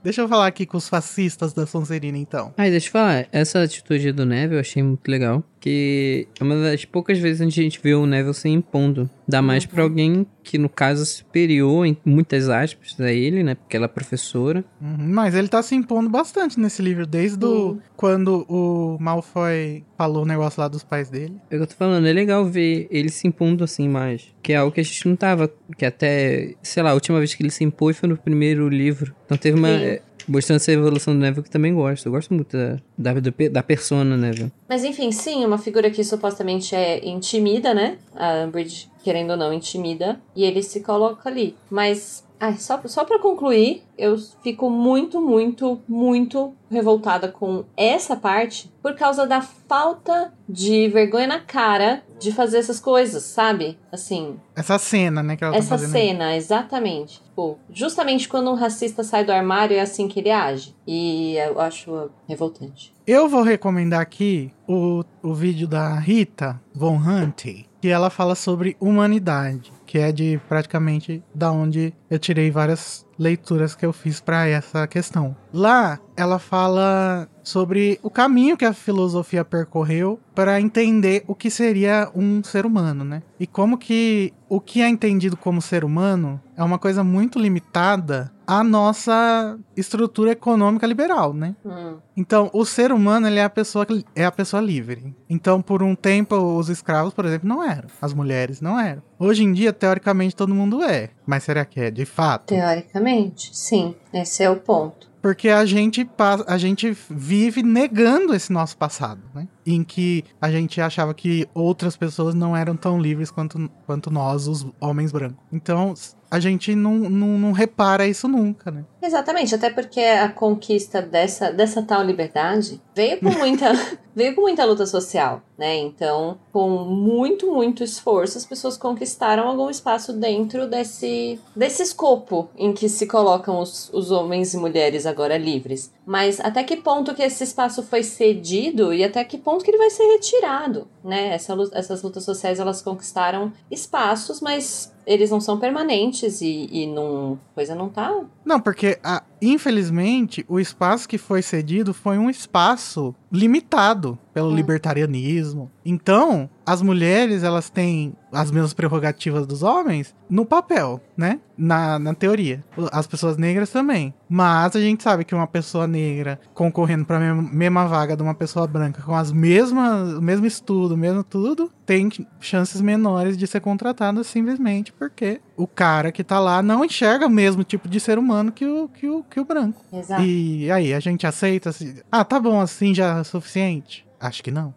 [0.07, 2.55] Deixa eu falar aqui com os fascistas da Sonserina, então.
[2.57, 5.43] Ai, deixa eu falar, essa atitude do Neville eu achei muito legal.
[5.67, 9.11] Que é uma das poucas vezes onde a gente vê o Neville se impondo.
[9.27, 13.57] Dá mais pra alguém que, no caso, é superior, em muitas aspas, a ele, né?
[13.57, 14.65] Porque ela é professora.
[14.81, 17.81] Uhum, Mas ele tá se impondo bastante nesse livro, desde Sim.
[17.97, 21.35] quando o Malfoy falou o negócio lá dos pais dele.
[21.51, 24.33] É o que eu tô falando, é legal ver ele se impondo assim mais.
[24.41, 25.53] Que é algo que a gente não tava.
[25.77, 29.13] Que até, sei lá, a última vez que ele se impôs foi no primeiro livro.
[29.25, 29.77] Então teve uma.
[29.77, 29.99] Sim.
[30.29, 32.07] Mostrando essa evolução do Neville que eu também gosto.
[32.07, 32.79] Eu gosto muito da,
[33.15, 34.53] da, da, pe- da persona Neville.
[34.69, 37.99] Mas enfim, sim, uma figura que supostamente é intimida, né?
[38.15, 40.21] A Umbridge, querendo ou não, intimida.
[40.35, 41.57] E ele se coloca ali.
[41.71, 48.71] Mas Ai, só, só pra concluir, eu fico muito, muito, muito revoltada com essa parte
[48.83, 53.79] por causa da falta de vergonha na cara de fazer essas coisas, sabe?
[53.91, 54.37] Assim.
[54.55, 55.35] Essa cena, né?
[55.35, 56.37] Que ela tá essa fazendo cena, aí.
[56.37, 57.23] exatamente.
[57.37, 60.75] Tipo, justamente quando um racista sai do armário é assim que ele age.
[60.87, 62.95] E eu acho revoltante.
[63.07, 67.45] Eu vou recomendar aqui o, o vídeo da Rita Von Hunt,
[67.79, 73.75] que ela fala sobre humanidade, que é de praticamente da onde eu tirei várias leituras
[73.75, 75.37] que eu fiz para essa questão.
[75.53, 82.11] Lá ela fala sobre o caminho que a filosofia percorreu para entender o que seria
[82.15, 83.23] um ser humano, né?
[83.39, 88.33] E como que o que é entendido como ser humano é uma coisa muito limitada
[88.47, 91.55] à nossa estrutura econômica liberal, né?
[91.65, 91.97] Hum.
[92.17, 95.15] Então, o ser humano ele é a pessoa é a pessoa livre.
[95.29, 99.03] Então, por um tempo os escravos, por exemplo, não eram, as mulheres não eram.
[99.19, 101.11] Hoje em dia, teoricamente, todo mundo é.
[101.27, 102.47] Mas será que é de fato?
[102.47, 103.95] Teoricamente, sim.
[104.13, 105.07] Esse é o ponto.
[105.27, 106.09] Porque a gente,
[106.47, 109.49] a gente vive negando esse nosso passado, né?
[109.67, 114.47] Em que a gente achava que outras pessoas não eram tão livres quanto, quanto nós,
[114.47, 115.37] os homens brancos.
[115.51, 115.95] Então,
[116.31, 118.85] a gente não, não, não, repara isso nunca, né?
[119.03, 123.73] Exatamente, até porque a conquista dessa, dessa tal liberdade veio com muita,
[124.17, 125.77] veio com muita luta social, né?
[125.77, 132.73] Então, com muito, muito esforço, as pessoas conquistaram algum espaço dentro desse, desse escopo em
[132.73, 135.93] que se colocam os, os homens e mulheres agora livres.
[136.07, 139.77] Mas até que ponto que esse espaço foi cedido e até que ponto que ele
[139.77, 141.35] vai ser retirado, né?
[141.35, 147.39] Essa, essas lutas sociais, elas conquistaram espaços, mas eles não são permanentes e, e não.
[147.55, 148.25] coisa não tá.
[148.45, 154.57] Não, porque a, infelizmente o espaço que foi cedido foi um espaço limitado pelo hum.
[154.57, 155.71] libertarianismo.
[155.85, 161.39] Então, as mulheres, elas têm as mesmas prerrogativas dos homens no papel, né?
[161.57, 162.63] Na, na teoria.
[162.93, 164.13] As pessoas negras também.
[164.29, 168.35] Mas a gente sabe que uma pessoa negra concorrendo para a mesma vaga de uma
[168.35, 173.61] pessoa branca com as mesmas, o mesmo estudo, mesmo tudo, tem chances menores de ser
[173.61, 178.19] contratada simplesmente porque o cara que tá lá não enxerga o mesmo tipo de ser
[178.19, 179.85] humano que o, que o, que o branco.
[179.93, 180.23] Exato.
[180.23, 184.05] E aí, a gente aceita assim, ah, tá bom, assim já é suficiente?
[184.19, 184.75] Acho que não.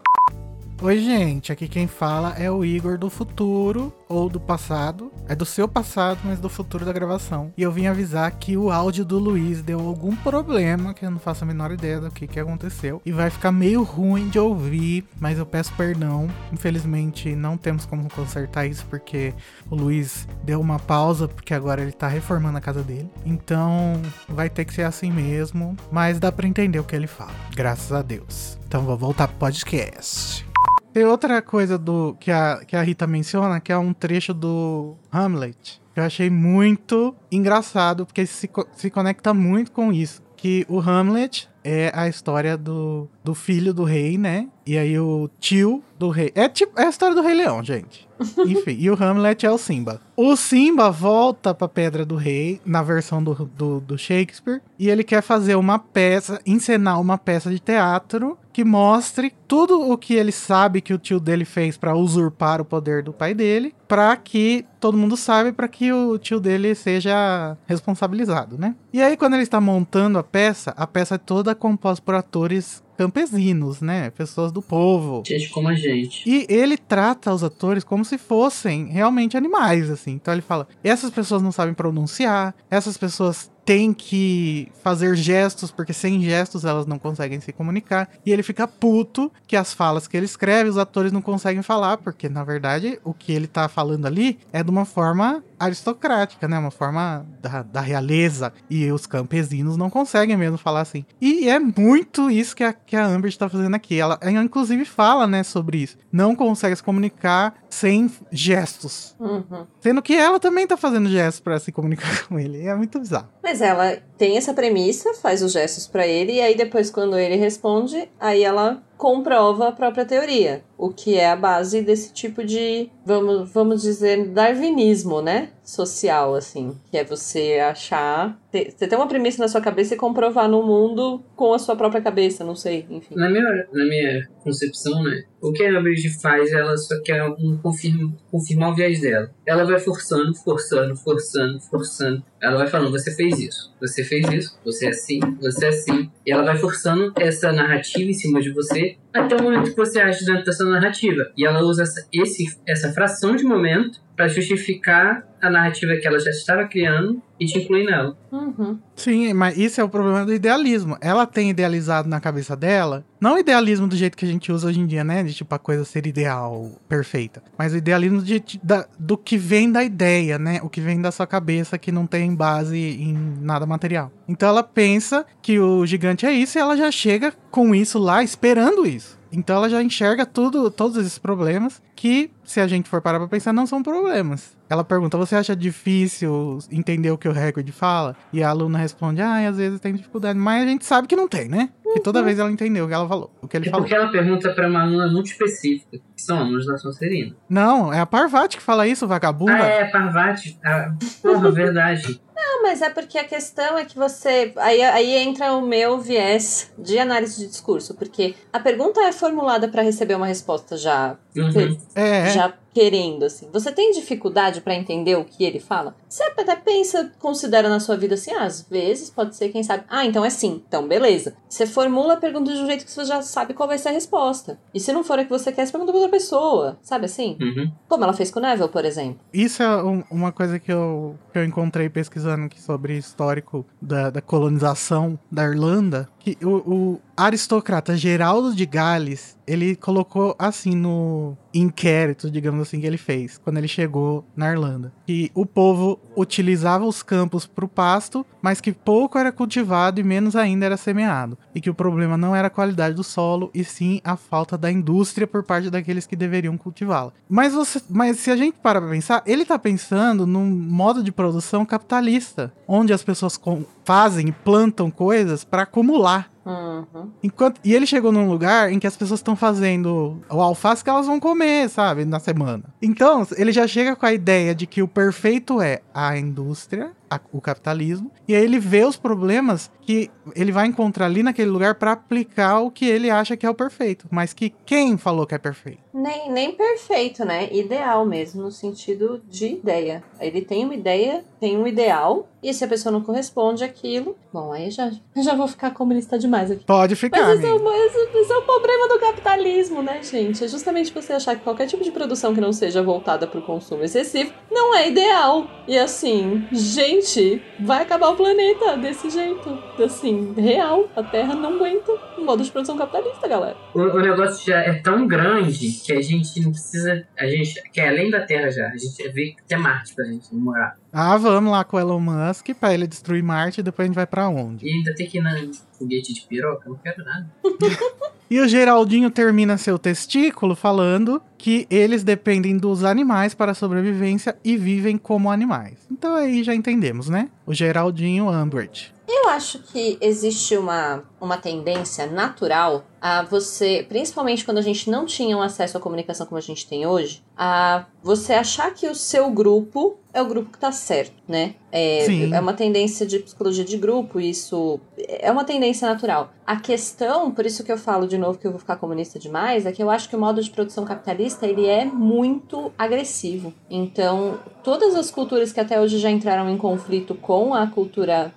[0.82, 1.52] Oi, gente.
[1.52, 5.12] Aqui quem fala é o Igor do futuro ou do passado.
[5.28, 7.52] É do seu passado, mas do futuro da gravação.
[7.58, 11.20] E eu vim avisar que o áudio do Luiz deu algum problema, que eu não
[11.20, 13.02] faço a menor ideia do que, que aconteceu.
[13.06, 16.30] E vai ficar meio ruim de ouvir, mas eu peço perdão.
[16.54, 19.34] Infelizmente, não temos como consertar isso, porque
[19.70, 23.12] o Luiz deu uma pausa, porque agora ele tá reformando a casa dele.
[23.26, 25.76] Então, vai ter que ser assim mesmo.
[25.92, 27.36] Mas dá para entender o que ele fala.
[27.54, 28.58] Graças a Deus.
[28.66, 30.49] Então, vou voltar pro podcast.
[30.94, 34.96] Tem outra coisa do que a, que a Rita menciona, que é um trecho do
[35.12, 35.82] Hamlet.
[35.94, 40.22] Que eu achei muito engraçado, porque se, se conecta muito com isso.
[40.36, 44.48] Que o Hamlet é a história do, do filho do rei, né?
[44.66, 46.32] E aí o tio do rei.
[46.34, 48.08] É tipo é a história do Rei Leão, gente.
[48.46, 50.02] Enfim, e o Hamlet é o Simba.
[50.16, 55.04] O Simba volta pra Pedra do Rei, na versão do, do, do Shakespeare, e ele
[55.04, 60.34] quer fazer uma peça, encenar uma peça de teatro que mostre tudo o que ele
[60.34, 64.66] sabe que o tio dele fez para usurpar o poder do pai dele, para que
[64.82, 68.76] todo mundo saiba, para que o tio dele seja responsabilizado, né?
[68.92, 72.84] E aí quando ele está montando a peça, a peça é toda composta por atores
[72.98, 74.10] campesinos, né?
[74.10, 75.24] Pessoas do povo.
[75.26, 76.30] Gente como a gente.
[76.30, 80.12] E ele trata os atores como se fossem realmente animais, assim.
[80.12, 85.94] Então ele fala: essas pessoas não sabem pronunciar, essas pessoas tem que fazer gestos, porque
[85.94, 88.10] sem gestos elas não conseguem se comunicar.
[88.26, 91.98] E ele fica puto que as falas que ele escreve, os atores não conseguem falar,
[91.98, 96.58] porque na verdade o que ele tá falando ali é de uma forma aristocrática, né?
[96.58, 98.54] Uma forma da, da realeza.
[98.70, 101.06] E os campesinos não conseguem mesmo falar assim.
[101.20, 104.00] E é muito isso que a, que a Amber está fazendo aqui.
[104.00, 105.98] Ela, ela, inclusive, fala, né, sobre isso.
[106.12, 109.16] Não consegue se comunicar sem gestos.
[109.20, 109.68] Uhum.
[109.82, 112.66] Sendo que ela também tá fazendo gestos para se comunicar com ele.
[112.66, 113.28] É muito bizarro.
[113.44, 117.36] Mas ela tem essa premissa, faz os gestos para ele, e aí depois, quando ele
[117.36, 122.90] responde, aí ela comprova a própria teoria, o que é a base desse tipo de,
[123.06, 125.52] vamos, vamos dizer, darwinismo, né?
[125.64, 130.50] Social, assim, que é você achar, você ter uma premissa na sua cabeça e comprovar
[130.50, 133.16] no mundo com a sua própria cabeça, não sei, enfim.
[133.16, 137.58] Na minha, na minha concepção, né, o que a Bridget faz, ela só quer um
[137.62, 139.32] confirma, confirmar o viés dela.
[139.46, 142.24] Ela vai forçando, forçando, forçando, forçando.
[142.42, 146.12] Ela vai falando, você fez isso, você fez isso, você é assim, você é assim.
[146.26, 150.00] E ela vai forçando essa narrativa em cima de você até o momento que você
[150.00, 151.32] age dentro dessa narrativa.
[151.38, 156.20] E ela usa essa, esse, essa fração de momento para justificar a narrativa que ela
[156.20, 158.18] já estava criando e te incluir nela.
[158.30, 158.78] Uhum.
[158.94, 160.98] Sim, mas isso é o problema do idealismo.
[161.00, 164.68] Ela tem idealizado na cabeça dela, não o idealismo do jeito que a gente usa
[164.68, 165.24] hoje em dia, né?
[165.24, 167.42] De tipo a coisa ser ideal, perfeita.
[167.58, 170.60] Mas o idealismo de, da, do que vem da ideia, né?
[170.64, 174.12] O que vem da sua cabeça que não tem base em nada material.
[174.28, 178.22] Então ela pensa que o gigante é isso e ela já chega com isso lá,
[178.22, 179.19] esperando isso.
[179.32, 183.28] Então ela já enxerga tudo, todos esses problemas que, se a gente for parar pra
[183.28, 184.58] pensar, não são problemas.
[184.70, 188.16] Ela pergunta: Você acha difícil entender o que o recorde fala?
[188.34, 190.38] E a aluna responde: Ah, às vezes tem dificuldade.
[190.40, 191.70] Mas a gente sabe que não tem, né?
[191.94, 193.84] Que toda vez ela entendeu o que ela falou, o que ele É falou.
[193.84, 197.36] porque ela pergunta pra uma aluna muito específica, que são alunos da Sonserina.
[197.50, 199.54] Não, é a Parvati que fala isso, vagabunda.
[199.56, 200.60] Ah, é, Parvati.
[200.64, 202.22] Ah, porra, verdade.
[202.70, 204.54] Mas é porque a questão é que você.
[204.58, 209.68] Aí, aí entra o meu viés de análise de discurso, porque a pergunta é formulada
[209.68, 211.76] para receber uma resposta já, Uhum.
[211.96, 212.30] É, é.
[212.30, 213.50] já querendo, assim.
[213.52, 215.96] Você tem dificuldade para entender o que ele fala?
[216.08, 219.84] Você até pensa, considera na sua vida assim, ah, às vezes pode ser, quem sabe.
[219.90, 221.36] Ah, então é sim, então beleza.
[221.48, 223.92] Você formula a pergunta de um jeito que você já sabe qual vai ser a
[223.94, 224.60] resposta.
[224.74, 227.38] E se não for a que você quer, você pergunta pra outra pessoa, sabe assim?
[227.42, 227.72] Uhum.
[227.88, 229.20] Como ela fez com o Neville, por exemplo.
[229.34, 234.10] Isso é um- uma coisa que eu, que eu encontrei pesquisando aqui sobre histórico da,
[234.10, 236.08] da colonização da Irlanda.
[236.44, 242.98] O, o aristocrata Geraldo de Gales, ele colocou assim no inquérito, digamos assim, que ele
[242.98, 244.94] fez, quando ele chegou na Irlanda.
[245.06, 250.04] Que o povo utilizava os campos para o pasto, mas que pouco era cultivado e
[250.04, 251.38] menos ainda era semeado.
[251.54, 254.72] E que o problema não era a qualidade do solo, e sim a falta da
[254.72, 257.12] indústria por parte daqueles que deveriam cultivá-la.
[257.28, 261.12] Mas, você, mas se a gente parar pra pensar, ele tá pensando num modo de
[261.12, 263.40] produção capitalista, onde as pessoas
[263.84, 266.19] fazem e plantam coisas para acumular.
[266.50, 267.10] Uhum.
[267.22, 270.90] Enquanto, e ele chegou num lugar em que as pessoas estão fazendo o alface que
[270.90, 272.64] elas vão comer, sabe, na semana.
[272.82, 277.20] Então, ele já chega com a ideia de que o perfeito é a indústria, a-
[277.32, 281.76] o capitalismo, e aí ele vê os problemas que ele vai encontrar ali naquele lugar
[281.76, 285.34] para aplicar o que ele acha que é o perfeito, mas que quem falou que
[285.36, 285.80] é perfeito?
[286.00, 287.50] Nem, nem perfeito, né?
[287.52, 290.02] Ideal mesmo, no sentido de ideia.
[290.20, 294.54] Ele tem uma ideia, tem um ideal, e se a pessoa não corresponde àquilo, bom,
[294.54, 294.90] aí já,
[295.22, 296.64] já vou ficar comunista demais aqui.
[296.64, 300.44] Pode ficar, Mas esse é, o, esse, esse é o problema do capitalismo, né, gente?
[300.44, 303.44] É justamente você achar que qualquer tipo de produção que não seja voltada para o
[303.44, 305.46] consumo excessivo não é ideal.
[305.68, 309.62] E assim, gente, vai acabar o planeta desse jeito.
[309.84, 310.88] Assim, real.
[310.96, 313.58] A Terra não aguenta o modo de produção capitalista, galera.
[313.74, 317.04] O, o negócio já é tão grande que a gente não precisa.
[317.18, 318.68] A gente quer além da Terra já.
[318.68, 320.78] A gente vê que é Marte pra gente morar.
[320.94, 323.96] Ah, vamos lá com o Elon Musk pra ele destruir Marte e depois a gente
[323.96, 324.68] vai pra onde?
[324.68, 325.36] E ainda tem que ir na
[325.72, 327.28] foguete de piroca, eu não quero nada.
[328.32, 334.38] E o Geraldinho termina seu testículo falando que eles dependem dos animais para a sobrevivência
[334.46, 335.80] e vivem como animais.
[335.92, 337.28] Então aí já entendemos, né?
[337.44, 338.94] O Geraldinho Umbridge.
[339.12, 345.04] Eu acho que existe uma, uma tendência natural a você, principalmente quando a gente não
[345.04, 348.94] tinha um acesso à comunicação como a gente tem hoje, a você achar que o
[348.94, 351.56] seu grupo é o grupo que tá certo, né?
[351.72, 352.34] É, Sim.
[352.34, 356.32] é uma tendência de psicologia de grupo, isso é uma tendência natural.
[356.46, 359.68] A questão, por isso que eu falo de novo que eu vou ficar comunista demais,
[359.68, 363.54] é que eu acho que o modo de produção capitalista ele é muito agressivo.
[363.70, 368.34] Então, todas as culturas que até hoje já entraram em conflito com a cultura,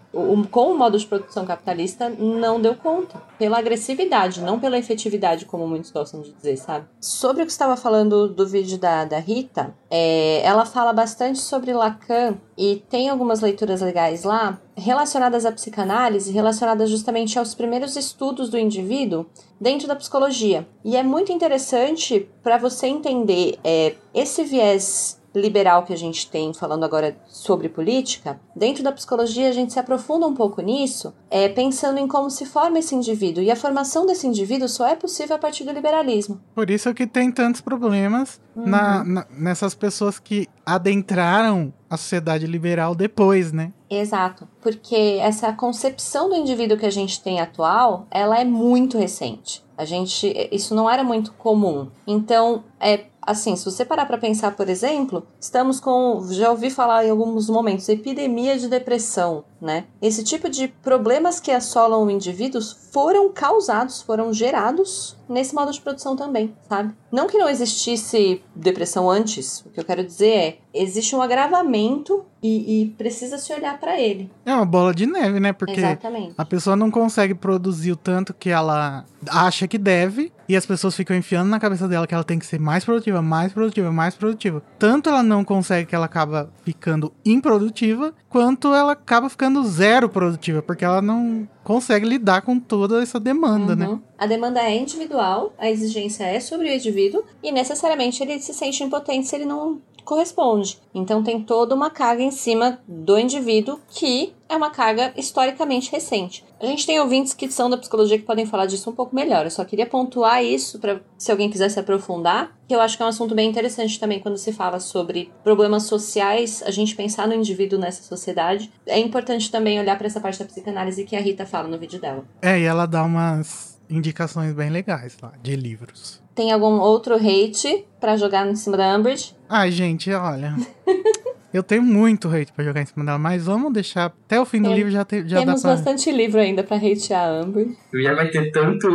[0.50, 3.22] com o modo de produção capitalista, não deu conta.
[3.38, 6.84] Pela agressividade, não pela efetividade, como muitos gostam de dizer, sabe?
[7.00, 11.38] Sobre o que você estava falando do vídeo da, da Rita, é, ela fala bastante
[11.38, 17.94] sobre Lacan e tem algumas leituras legais lá relacionadas à psicanálise, relacionadas justamente aos primeiros
[17.94, 19.26] estudos do indivíduo
[19.60, 20.66] dentro da psicologia.
[20.84, 26.52] E é muito interessante para você entender é, esse viés liberal que a gente tem
[26.52, 31.48] falando agora sobre política, dentro da psicologia a gente se aprofunda um pouco nisso, é,
[31.48, 33.42] pensando em como se forma esse indivíduo.
[33.42, 36.40] E a formação desse indivíduo só é possível a partir do liberalismo.
[36.54, 40.46] Por isso que tem tantos problemas na- na- nessas pessoas que
[40.92, 43.72] adentraram a sociedade liberal depois, né?
[43.88, 49.62] Exato, porque essa concepção do indivíduo que a gente tem atual, ela é muito recente.
[49.76, 51.88] A gente, isso não era muito comum.
[52.06, 57.06] Então, é assim, se você parar para pensar, por exemplo, estamos com, já ouvi falar
[57.06, 59.84] em alguns momentos, epidemia de depressão, né?
[60.00, 65.80] Esse tipo de problemas que assolam o indivíduo foram causados, foram gerados nesse modo de
[65.80, 66.94] produção também, sabe?
[67.10, 72.24] Não que não existisse depressão antes, o que eu quero dizer é, existe um agravamento
[72.42, 74.30] e, e precisa se olhar para ele.
[74.44, 75.52] É uma bola de neve, né?
[75.52, 76.34] Porque Exatamente.
[76.36, 80.94] a pessoa não consegue produzir o tanto que ela acha que deve, E as pessoas
[80.94, 84.14] ficam enfiando na cabeça dela que ela tem que ser mais produtiva, mais produtiva, mais
[84.14, 84.62] produtiva.
[84.78, 90.60] Tanto ela não consegue que ela acaba ficando improdutiva, quanto ela acaba ficando zero produtiva,
[90.60, 93.88] porque ela não consegue lidar com toda essa demanda, né?
[93.88, 94.02] Uhum.
[94.18, 98.84] A demanda é individual, a exigência é sobre o indivíduo e necessariamente ele se sente
[98.84, 100.78] impotente se ele não corresponde.
[100.94, 106.44] Então tem toda uma carga em cima do indivíduo que é uma carga historicamente recente.
[106.62, 109.44] A gente tem ouvintes que são da psicologia que podem falar disso um pouco melhor.
[109.44, 113.02] Eu só queria pontuar isso para se alguém quiser se aprofundar, que eu acho que
[113.02, 117.26] é um assunto bem interessante também quando se fala sobre problemas sociais, a gente pensar
[117.26, 118.72] no indivíduo nessa sociedade.
[118.86, 122.00] É importante também olhar para essa parte da psicanálise que a Rita fala no vídeo
[122.00, 122.24] dela.
[122.40, 126.22] É, e ela dá umas indicações bem legais lá de livros.
[126.32, 129.34] Tem algum outro hate para jogar em cima da Umbridge?
[129.48, 130.54] Ai, gente, olha.
[131.52, 134.60] eu tenho muito hate pra jogar em cima dela, mas vamos deixar até o fim
[134.60, 135.70] do Tem- livro já, te, já dá Temos pra.
[135.72, 137.76] bastante livro ainda para hatear a Umbridge.
[138.02, 138.88] Já vai ter tanto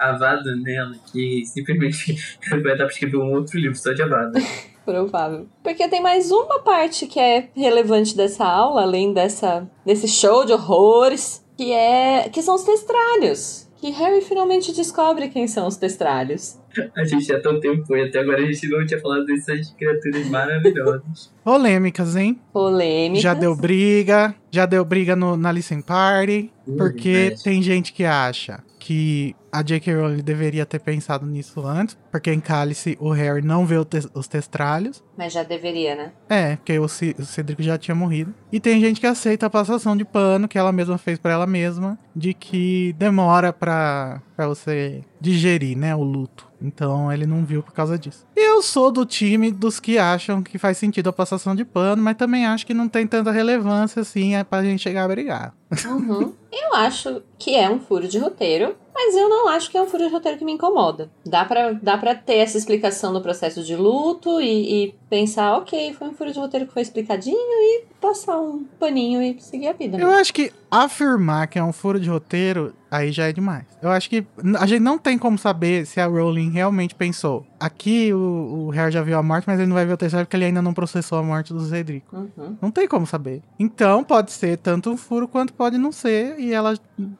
[0.00, 2.16] avada nela que simplesmente
[2.50, 4.38] vai dar pra escrever um outro livro só de avada.
[4.84, 5.46] Provável.
[5.62, 10.52] Porque tem mais uma parte que é relevante dessa aula, além dessa, desse show de
[10.54, 13.68] horrores, que é que são os testralhos.
[13.76, 16.58] Que Harry finalmente descobre quem são os testralhos.
[16.96, 19.70] A gente já tá um tempo e até agora a gente não tinha falado dessas
[19.72, 21.32] criaturas maravilhosas.
[21.44, 22.38] Polêmicas, hein?
[22.52, 23.20] Polêmica.
[23.20, 27.42] Já deu briga, já deu briga no, na Listen Party, Hum, porque verdade.
[27.42, 29.94] tem gente que acha que a J.K.
[29.94, 34.28] Rowling deveria ter pensado nisso antes, porque em Cálice o Harry não vê te- os
[34.28, 35.02] testralhos.
[35.16, 36.12] Mas já deveria, né?
[36.28, 38.34] É, porque o, C- o Cedrico já tinha morrido.
[38.52, 41.46] E tem gente que aceita a passação de pano que ela mesma fez pra ela
[41.46, 46.46] mesma, de que demora pra, pra você digerir, né, o luto.
[46.60, 48.26] Então ele não viu por causa disso.
[48.34, 52.16] Eu sou do time dos que acham que faz sentido a passação de pano, mas
[52.16, 55.54] também acho que não tem tanta relevância assim é pra gente chegar a brigar.
[55.86, 56.32] Uhum.
[56.50, 59.86] Eu acho que é um furo de roteiro, mas eu não acho que é um
[59.86, 61.10] furo de roteiro que me incomoda.
[61.24, 65.92] Dá pra, dá pra ter essa explicação do processo de luto e, e pensar, ok,
[65.94, 69.72] foi um furo de roteiro que foi explicadinho e passar um paninho e seguir a
[69.72, 69.98] vida.
[69.98, 70.14] Eu né?
[70.14, 73.64] acho que afirmar que é um furo de roteiro, aí já é demais.
[73.82, 74.26] Eu acho que
[74.58, 77.46] a gente não tem como saber se a Rowling realmente pensou.
[77.58, 80.24] Aqui o, o Harry já viu a morte, mas ele não vai ver o terceiro
[80.26, 82.16] porque ele ainda não processou a morte do Cedrico.
[82.16, 82.56] Uhum.
[82.60, 83.42] Não tem como saber.
[83.58, 86.38] Então pode ser tanto um furo quanto pode não ser.
[86.38, 86.74] E ela,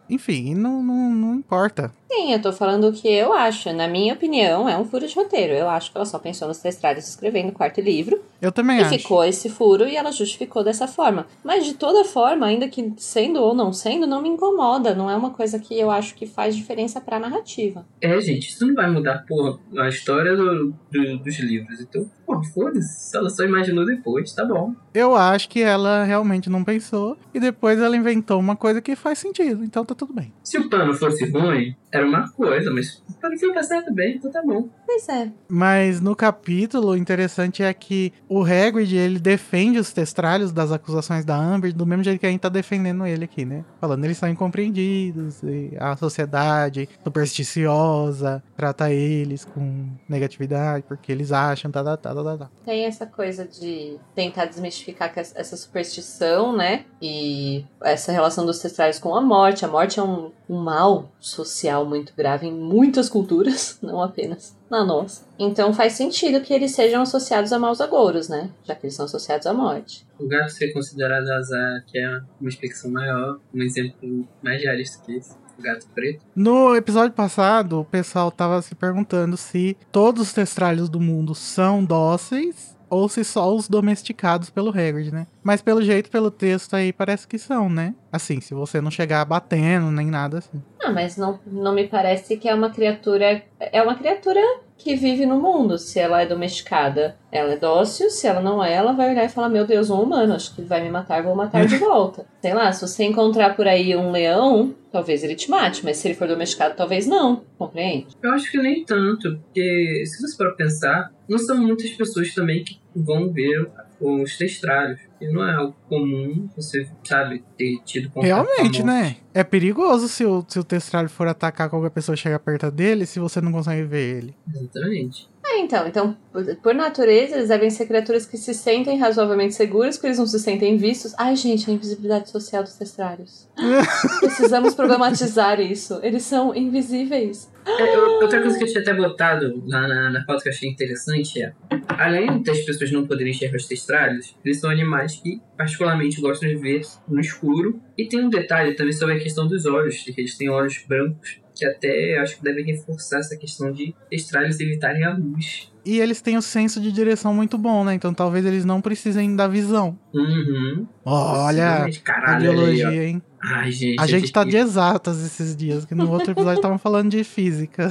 [0.08, 1.92] enfim, não, não, não importa.
[2.10, 3.70] Sim, eu tô falando o que eu acho.
[3.72, 5.52] Na minha opinião, é um furo de roteiro.
[5.52, 8.22] Eu acho que ela só pensou nos testralhos escrevendo o quarto livro.
[8.40, 8.98] Eu também E acho.
[8.98, 11.26] ficou esse furo e ela justificou dessa forma.
[11.44, 14.94] Mas de toda forma, ainda que sendo ou não sendo, não me incomoda.
[14.94, 17.84] Não é uma coisa que eu acho que faz diferença pra narrativa.
[18.00, 21.78] É, gente, isso não vai mudar, porra, a história do, do- dos livros.
[21.80, 23.10] Então, porra, foda-se.
[23.10, 24.74] Se ela só imaginou depois, tá bom.
[24.92, 27.16] Eu acho que ela realmente não pensou.
[27.32, 29.64] E depois ela inventou uma coisa que faz sentido.
[29.64, 30.32] Então tá tudo bem.
[30.44, 34.30] Se o plano fosse ruim, era uma coisa, mas o plano foi certo bem, então
[34.30, 34.68] tá bom.
[34.84, 35.30] Pois é.
[35.48, 41.24] Mas no capítulo, o interessante é que o Hagrid, ele defende os testralhos das acusações
[41.24, 43.64] da Amber do mesmo jeito que a gente tá defendendo ele aqui, né?
[43.80, 51.70] Falando eles são incompreendidos, e a sociedade supersticiosa trata eles com negatividade, porque eles acham,
[51.70, 52.50] tá, tá, tá, tá, tá, tá.
[52.64, 56.84] Tem essa coisa de tentar desmistificar que essa superstição, né?
[57.00, 59.64] E essa relação dos testralhos com a morte.
[59.64, 64.84] A morte é um, um mal social muito grave em muitas culturas, não apenas na
[64.84, 65.26] nossa.
[65.38, 68.50] Então faz sentido que eles sejam associados a maus agouros, né?
[68.64, 70.06] Já que eles são associados à morte.
[70.18, 75.16] O gato ser considerado azar, que é uma explicação maior, um exemplo mais realista que
[75.16, 75.36] esse.
[75.58, 76.24] Gato preto.
[76.34, 81.84] No episódio passado, o pessoal tava se perguntando se todos os testralhos do mundo são
[81.84, 85.26] dóceis ou se só os domesticados pelo Hagrid, né?
[85.42, 87.94] Mas pelo jeito, pelo texto aí, parece que são, né?
[88.10, 90.62] Assim, se você não chegar batendo nem nada assim.
[90.82, 93.42] Ah, mas não, não me parece que é uma criatura.
[93.60, 94.40] É uma criatura
[94.78, 95.76] que vive no mundo.
[95.76, 98.08] Se ela é domesticada, ela é dócil.
[98.08, 100.62] Se ela não é, ela vai olhar e falar: Meu Deus, um humano, acho que
[100.62, 102.24] vai me matar, vou matar de volta.
[102.40, 106.06] Sei lá, se você encontrar por aí um leão, talvez ele te mate, mas se
[106.06, 107.42] ele for domesticado, talvez não.
[107.58, 108.06] Compreende?
[108.22, 112.62] Eu acho que nem tanto, porque se você for pensar, não são muitas pessoas também
[112.62, 113.68] que vão ver
[114.00, 115.00] os testralhos.
[115.20, 119.16] E não é algo comum você, sabe, ter tido contato Realmente, com né?
[119.34, 123.18] É perigoso se o, se o testralho for atacar qualquer pessoa chegar perto dele se
[123.18, 124.36] você não consegue ver ele.
[124.48, 125.28] Exatamente.
[125.58, 126.16] Então, então,
[126.62, 130.38] por, natureza, eles devem ser criaturas que se sentem razoavelmente seguras, porque eles não se
[130.38, 131.14] sentem vistos.
[131.18, 133.48] Ai, gente, a invisibilidade social dos testralhos.
[134.20, 135.98] Precisamos problematizar isso.
[136.02, 137.50] Eles são invisíveis.
[137.66, 140.52] É, eu- outra coisa que eu tinha até botado lá na, na pauta que eu
[140.52, 141.52] achei interessante é,
[141.88, 146.56] além das pessoas não poderem enxergar os testralhos, eles são animais que particularmente gostam de
[146.56, 147.80] ver no escuro.
[147.96, 150.82] E tem um detalhe também sobre a questão dos olhos, de que eles têm olhos
[150.88, 155.72] brancos, que até acho que deve reforçar essa questão de estralhos evitarem a luz.
[155.84, 157.94] E eles têm o senso de direção muito bom, né?
[157.94, 159.98] Então talvez eles não precisem da visão.
[160.14, 160.86] Uhum.
[161.04, 163.22] Olha Possivelmente, a caralho, biologia, aí, hein?
[163.42, 164.00] Ai, gente.
[164.00, 167.22] A gente tá tive de exatas esses dias, que no outro episódio estavam falando de
[167.22, 167.88] física.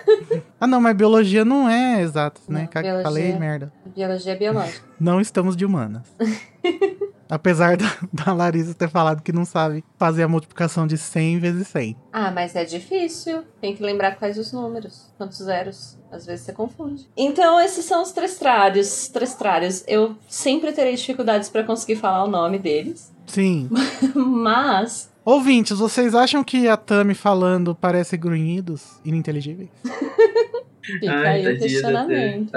[0.60, 2.68] ah, não, mas biologia não é exatas, né?
[2.74, 3.72] Não, biologia- Falei merda.
[3.94, 4.86] Biologia é biológica.
[4.98, 6.02] Não estamos de humanas.
[7.28, 11.66] Apesar da, da Larissa ter falado que não sabe fazer a multiplicação de 100 vezes
[11.68, 11.96] 100.
[12.12, 13.42] Ah, mas é difícil.
[13.60, 15.12] Tem que lembrar quais os números.
[15.18, 15.98] Quantos zeros.
[16.10, 17.08] Às vezes você confunde.
[17.16, 19.08] Então, esses são os trestrários.
[19.08, 19.82] Trestrários.
[19.88, 23.12] Eu sempre terei dificuldades pra conseguir falar o nome deles.
[23.26, 23.68] Sim.
[24.14, 25.10] Mas.
[25.24, 29.70] Ouvintes, vocês acham que a Tami falando parece grunhidos ininteligíveis?
[30.86, 32.52] Fica Ai, aí o questionamento.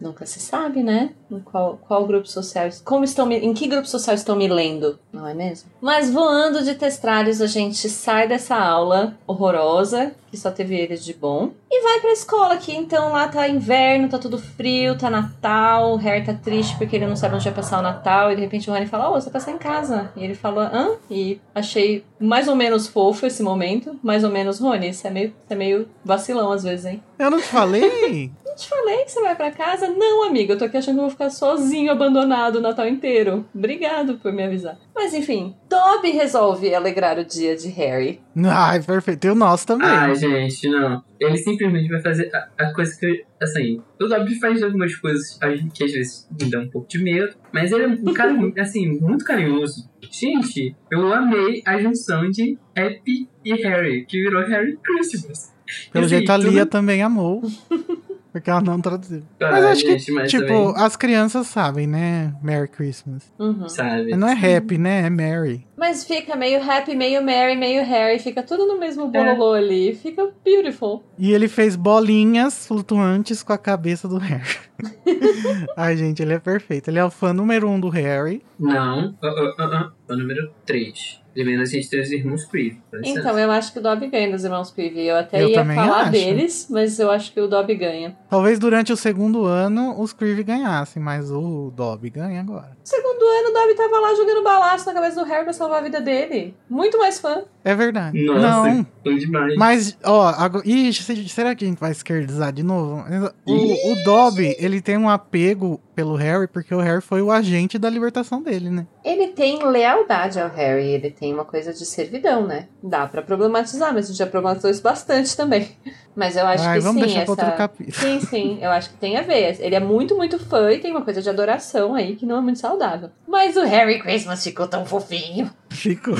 [0.00, 1.10] Nunca se sabe, né?
[1.30, 2.68] Em qual, qual grupo social.
[2.82, 5.68] Como estão me, em que grupo social estão me lendo, não é mesmo?
[5.80, 11.12] Mas voando de testrários, a gente sai dessa aula horrorosa, que só teve eles de
[11.12, 15.92] bom, e vai pra escola, que então lá tá inverno, tá tudo frio, tá Natal,
[15.92, 18.40] o Harry tá triste porque ele não sabe onde vai passar o Natal, e de
[18.42, 20.10] repente o Rony fala, ô, você vai passar em casa.
[20.16, 20.96] E ele fala, hã?
[21.10, 25.34] E achei mais ou menos fofo esse momento, mais ou menos, Rony, você é meio,
[25.46, 27.02] você é meio vacilão às vezes, hein?
[27.18, 28.30] Eu não te falei?
[28.56, 29.86] Eu te falei que você vai pra casa?
[29.86, 33.44] Não, amiga, eu tô aqui achando que eu vou ficar sozinho, abandonado o Natal inteiro.
[33.54, 34.78] Obrigado por me avisar.
[34.94, 38.18] Mas enfim, Dobby resolve alegrar o dia de Harry.
[38.46, 39.26] Ai, perfeito.
[39.26, 39.86] E o nosso também.
[39.86, 41.04] Ai, gente, não.
[41.20, 43.16] Ele simplesmente vai fazer a, a coisa que eu.
[43.42, 45.38] Assim, o Dobby faz algumas coisas
[45.74, 48.88] que às vezes me dão um pouco de medo, mas ele é um cara, assim,
[48.98, 49.86] muito carinhoso.
[50.10, 55.54] Gente, eu amei a junção de Happy e Harry, que virou Harry Christmas.
[55.92, 57.42] Pelo Assim, jeito a tudo- Lia também amou.
[58.36, 59.22] Porque ela não traduziu.
[59.40, 62.34] Ah, Mas acho que, gente, mas tipo, também, as crianças sabem, né?
[62.42, 63.32] Merry Christmas.
[63.38, 63.66] Uhum.
[63.66, 64.14] sabe?
[64.14, 65.06] Não é happy, né?
[65.06, 65.66] É Merry.
[65.74, 69.94] Mas fica meio happy, meio Mary, meio Harry, fica tudo no mesmo bololô ali.
[69.94, 71.02] Fica beautiful.
[71.18, 74.58] E ele fez bolinhas flutuantes com a cabeça do Harry.
[75.74, 76.88] Ai, gente, ele é perfeito.
[76.88, 78.42] Ele é o fã número um do Harry.
[78.60, 81.22] Não, uh, uh, uh, uh, o número 3.
[81.36, 82.76] Primeiro a gente tem os irmãos Creed.
[83.04, 85.06] Então, eu acho que o Dobby ganha dos irmãos Peavy.
[85.06, 86.12] Eu até Eu ia falar acho.
[86.12, 88.16] deles, mas eu acho que o Dobby ganha.
[88.30, 92.74] Talvez durante o segundo ano os Creevy ganhassem, mas o Dobby ganha agora.
[92.82, 95.82] Segundo ano, o Dobby tava lá jogando balaço na cabeça do Harry pra salvar a
[95.82, 96.54] vida dele.
[96.70, 97.42] Muito mais fã.
[97.62, 98.24] É verdade.
[98.24, 99.56] Nossa, Não, demais.
[99.56, 100.66] Mas, ó, agora...
[100.66, 103.04] Ixi, se- será que a gente vai esquerdizar de novo?
[103.44, 107.76] O, o Dobby, ele tem um apego pelo Harry, porque o Harry foi o agente
[107.78, 108.86] da libertação dele, né?
[109.04, 112.68] Ele tem lealdade ao Harry, ele tem uma coisa de servidão, né?
[112.82, 115.68] Dá pra problematizar, mas a gente já problematizou isso bastante também.
[116.14, 117.44] Mas eu acho Ai, que vamos sim, deixar pra essa...
[117.44, 117.96] outro capítulo.
[117.96, 119.56] Sim, sim, eu acho que tem a ver.
[119.60, 122.40] Ele é muito, muito fã e tem uma coisa de adoração aí que não é
[122.40, 123.10] muito saudável.
[123.26, 125.50] Mas o Harry Christmas ficou tão fofinho.
[125.70, 126.14] Ficou.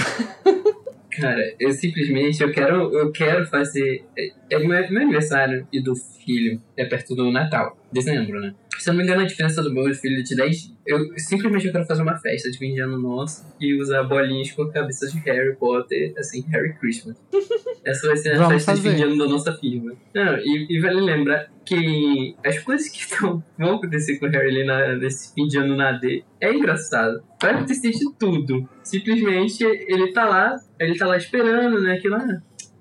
[1.18, 4.04] Cara, eu simplesmente eu quero, eu quero fazer.
[4.16, 8.54] É, é meu, meu aniversário e do filho é perto do Natal, dezembro, né?
[8.78, 10.76] Se eu não me engano, a diferença do meu filho de 10 dias.
[10.86, 14.52] Eu simplesmente eu quero fazer uma festa de fim de ano nosso e usar bolinhas
[14.52, 17.16] com a cabeça de Harry Potter, assim, Harry Christmas.
[17.84, 18.90] Essa vai ser a Vamos festa de fazer.
[18.90, 19.92] fim de ano da nossa firma.
[20.14, 24.50] Não, e, e vale lembrar que as coisas que tão, vão acontecer com o Harry
[24.50, 27.22] ali na, nesse fim de ano na D é engraçado.
[27.40, 28.68] Vai acontecer de tudo.
[28.82, 31.98] Simplesmente ele tá lá, ele tá lá esperando, né?
[31.98, 32.24] Que lá,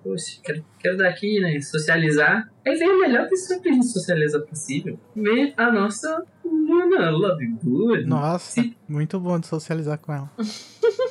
[0.06, 1.60] poxa, quero, quero dar aqui, né?
[1.60, 2.48] Socializar.
[2.66, 5.00] Aí vem a melhor pessoa pra gente socializar possível.
[5.16, 8.06] Vem a nossa Luna Lovegood.
[8.06, 10.32] Nossa, muito bom de socializar com ela.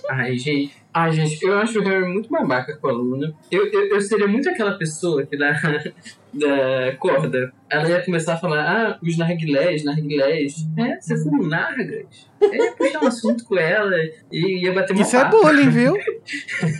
[0.09, 0.84] Ai, gente.
[0.97, 3.35] Ai, gente, eu acho o Harry muito babaca com a Luna.
[3.51, 5.51] Eu, eu, eu seria muito aquela pessoa que da,
[6.33, 10.55] da corda, ela ia começar a falar, ah, os narguilés, narguilés.
[10.79, 12.07] É, você foi um nargas.
[12.41, 13.97] Eu ia puxar um assunto com ela
[14.31, 15.95] e ia bater uma Isso é bullying, viu?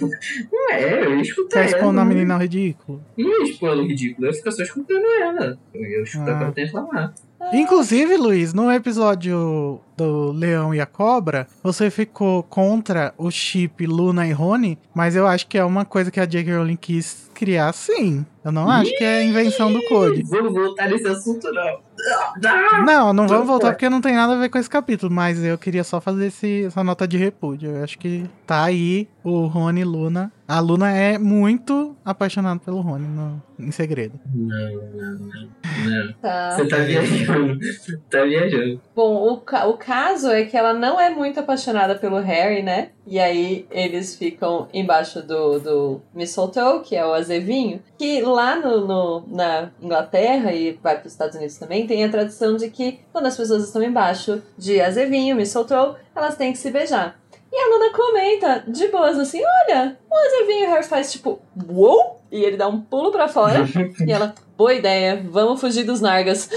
[0.53, 1.77] Não é, eu ia escutar Quer ela.
[1.79, 3.03] expor na menina ao ridículo.
[3.19, 5.59] Não ia expor ela no ridículo, eu ia ficar só escutando ela.
[5.75, 6.43] Eu ia escutar Ah.
[6.45, 7.15] ela tem a falar.
[7.53, 14.27] Inclusive, Luiz, no episódio do Leão e a Cobra, você ficou contra o chip Luna
[14.27, 16.57] e Rony, mas eu acho que é uma coisa que a J.K.
[16.57, 18.25] Rowling quis criar sim.
[18.45, 20.23] Eu não acho que é invenção do Code.
[20.25, 21.79] Vamos voltar nesse assunto, não.
[22.85, 25.57] Não, não vamos voltar porque não tem nada a ver com esse capítulo, mas eu
[25.57, 27.71] queria só fazer esse- essa nota de repúdio.
[27.71, 30.31] Eu acho que tá aí o Rony e Luna.
[30.47, 34.21] A Luna é muito apaixonada pelo Rony, no- em segredo.
[34.35, 35.49] Não, não, não.
[35.87, 36.13] Não.
[36.21, 36.51] Tá.
[36.57, 37.59] Você tá viajando.
[38.11, 38.81] tá viajando.
[38.95, 42.91] Bom, o, ca- o caso é que ela não é muito apaixonada pelo Harry, né?
[43.07, 48.87] E aí eles ficam embaixo do, do Mistletoe, que é o azevinho, que lá no,
[48.87, 53.01] no- na Inglaterra e vai para os Estados Unidos também, tem a tradição de que
[53.13, 57.19] quando as pessoas estão embaixo de azevinho, Mistletoe, elas têm que se beijar.
[57.57, 61.39] E a Luna comenta, de boas, assim, olha, o Harry faz tipo,
[61.71, 62.21] uou!
[62.33, 63.61] E ele dá um pulo pra fora.
[64.05, 66.51] e ela, boa ideia, vamos fugir dos Nargas.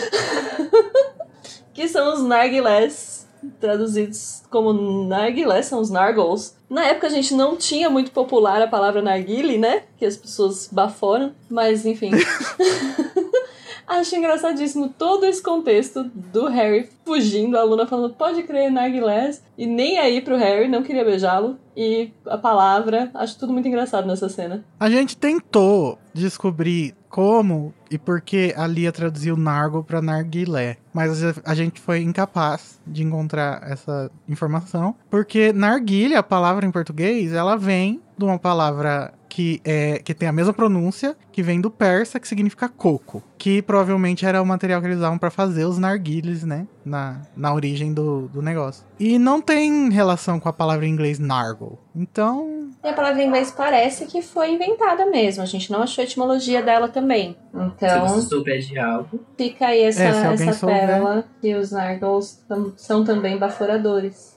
[1.72, 3.28] que são os Nargilés,
[3.60, 4.74] traduzidos como
[5.08, 6.58] Nargilés, são os Nargles.
[6.68, 9.84] Na época a gente não tinha muito popular a palavra narguile, né?
[10.00, 12.10] Que as pessoas baforam, mas enfim.
[13.88, 19.66] Acho engraçadíssimo todo esse contexto do Harry fugindo, a Luna falando, pode crer, narguilés, e
[19.66, 21.58] nem aí pro Harry, não queria beijá-lo.
[21.76, 24.66] E a palavra, acho tudo muito engraçado nessa cena.
[24.80, 31.24] A gente tentou descobrir como e por que a Lia traduziu Nargo para Narguilé, mas
[31.46, 37.56] a gente foi incapaz de encontrar essa informação, porque narguilha, a palavra em português, ela
[37.56, 42.20] vem de uma palavra que, é, que tem a mesma pronúncia, que vem do persa,
[42.20, 43.22] que significa coco.
[43.38, 46.66] Que provavelmente era o material que eles usavam para fazer os narguilhos, né?
[46.84, 48.84] Na, na origem do, do negócio.
[49.00, 51.78] E não tem relação com a palavra em inglês nargle.
[51.96, 52.70] Então.
[52.84, 55.44] E a palavra em inglês parece que foi inventada mesmo.
[55.44, 57.36] A gente não achou a etimologia dela também.
[57.54, 58.08] Então.
[58.08, 59.20] Se você souber de algo.
[59.38, 64.37] Fica aí essa, É, essa pérola que os nargles tam- são também baforadores.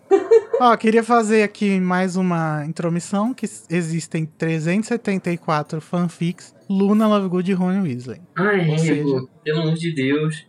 [0.62, 7.80] Ó, queria fazer aqui mais uma intromissão, que existem 374 fanfics Luna Lovegood e Rony
[7.88, 8.20] Weasley.
[8.36, 10.46] Ai, Ou seja- amigo, pelo amor de Deus.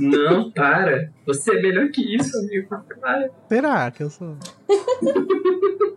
[0.00, 1.12] Não, para.
[1.24, 2.68] Você é melhor que isso, amigo.
[3.00, 3.30] Para.
[3.48, 4.36] Será que eu sou?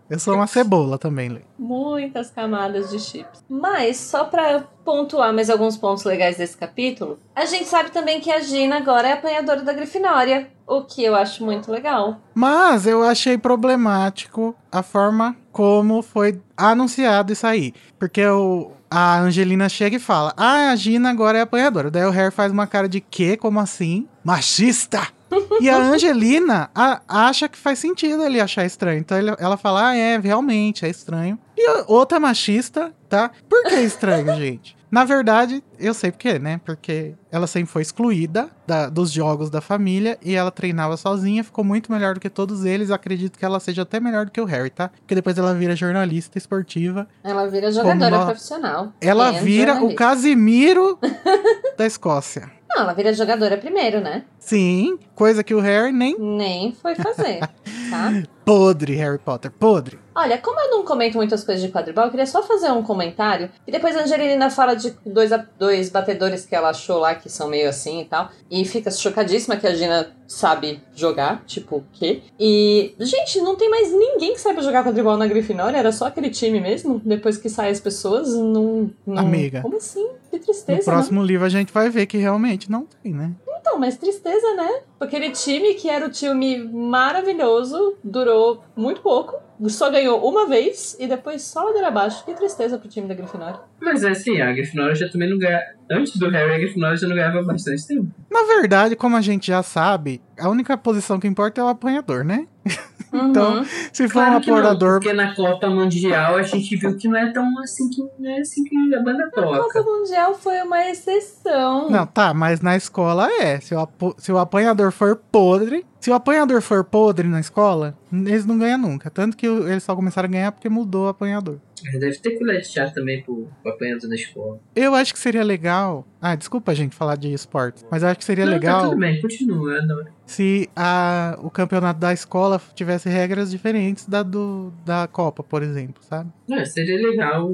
[0.07, 1.41] eu sou uma cebola também, Lê.
[1.57, 3.43] Muitas camadas de chips.
[3.49, 8.31] Mas, só pra pontuar mais alguns pontos legais desse capítulo, a gente sabe também que
[8.31, 10.47] a Gina agora é apanhadora da Grifinória.
[10.67, 12.19] O que eu acho muito legal.
[12.35, 17.73] Mas eu achei problemático a forma como foi anunciado isso aí.
[17.97, 21.89] Porque o, a Angelina chega e fala: Ah, a Gina agora é apanhadora.
[21.89, 23.37] Daí o Harry faz uma cara de quê?
[23.37, 24.07] Como assim?
[24.23, 25.07] Machista!
[25.59, 28.99] e a Angelina a- acha que faz sentido ele achar estranho.
[28.99, 31.39] Então ele- ela fala: Ah, é, realmente, é estranho.
[31.57, 33.31] E outra machista, tá?
[33.49, 34.76] Por que estranho, gente?
[34.89, 36.61] Na verdade, eu sei por quê, né?
[36.63, 41.63] Porque ela sempre foi excluída da- dos jogos da família e ela treinava sozinha, ficou
[41.63, 42.89] muito melhor do que todos eles.
[42.89, 44.89] Acredito que ela seja até melhor do que o Harry, tá?
[44.99, 47.07] Porque depois ela vira jornalista esportiva.
[47.23, 48.93] Ela vira jogadora ela- profissional.
[49.01, 49.93] Ela And vira o.
[49.95, 50.97] Casimiro
[51.77, 52.49] da Escócia.
[52.69, 54.23] Não, ela vira jogadora primeiro, né?
[54.39, 57.39] Sim, coisa que o Harry nem Nem foi fazer,
[57.89, 58.11] tá?
[58.47, 59.99] Podre, Harry Potter, podre.
[60.15, 63.49] Olha, como eu não comento muitas coisas de quadribol, eu queria só fazer um comentário.
[63.67, 67.49] E depois a Angelina fala de dois, dois batedores que ela achou lá que são
[67.49, 68.31] meio assim e tal.
[68.49, 72.21] E fica chocadíssima que a Gina sabe jogar, tipo, o quê?
[72.39, 76.29] E, gente, não tem mais ninguém que saiba jogar quadribol na Grifinória, era só aquele
[76.29, 77.01] time mesmo.
[77.03, 78.89] Depois que saem as pessoas, não.
[79.05, 79.17] não...
[79.17, 79.61] Amiga.
[79.61, 80.07] Como assim?
[80.31, 80.83] Que No tristeza, né?
[80.83, 83.33] próximo livro a gente vai ver que realmente não tem, né?
[83.67, 84.79] Então, mas tristeza, né?
[84.97, 89.35] Aquele time que era o time maravilhoso, durou muito pouco,
[89.67, 92.23] só ganhou uma vez e depois só ladeira abaixo.
[92.23, 93.59] Que tristeza pro time da Grifinória.
[93.81, 95.61] Mas assim, a Grifinória já também não ganha.
[95.91, 98.07] Antes do Harry, a Grifinória já não ganhava bastante tempo.
[98.31, 102.23] Na verdade, como a gente já sabe, a única posição que importa é o apanhador,
[102.23, 102.47] né?
[103.13, 103.65] Então, Uhum.
[103.93, 104.99] se for Claro um não, apanhador.
[104.99, 108.39] porque na Copa Mundial a gente viu que não é tão assim que, não é
[108.39, 109.81] assim que a banda A Copa toca.
[109.83, 111.89] Mundial foi uma exceção.
[111.89, 113.59] Não, tá, mas na escola é.
[113.59, 115.85] Se o, apo- se o apanhador for podre.
[115.99, 119.09] Se o apanhador for podre na escola, eles não ganham nunca.
[119.09, 121.59] Tanto que eles só começaram a ganhar porque mudou o apanhador.
[121.83, 124.59] Mas Deve ter colher de chá também pro, pro apanhador da escola.
[124.75, 126.07] Eu acho que seria legal.
[126.21, 127.85] Ah, desculpa, gente, falar de esportes.
[127.91, 129.77] Mas eu acho que seria não, Tá legal tudo bem, continua.
[129.79, 130.07] adoro.
[130.25, 136.01] se a, o campeonato da escola tivesse regras diferentes da do, da Copa, por exemplo,
[136.03, 136.31] sabe?
[136.47, 137.51] Não, seria legal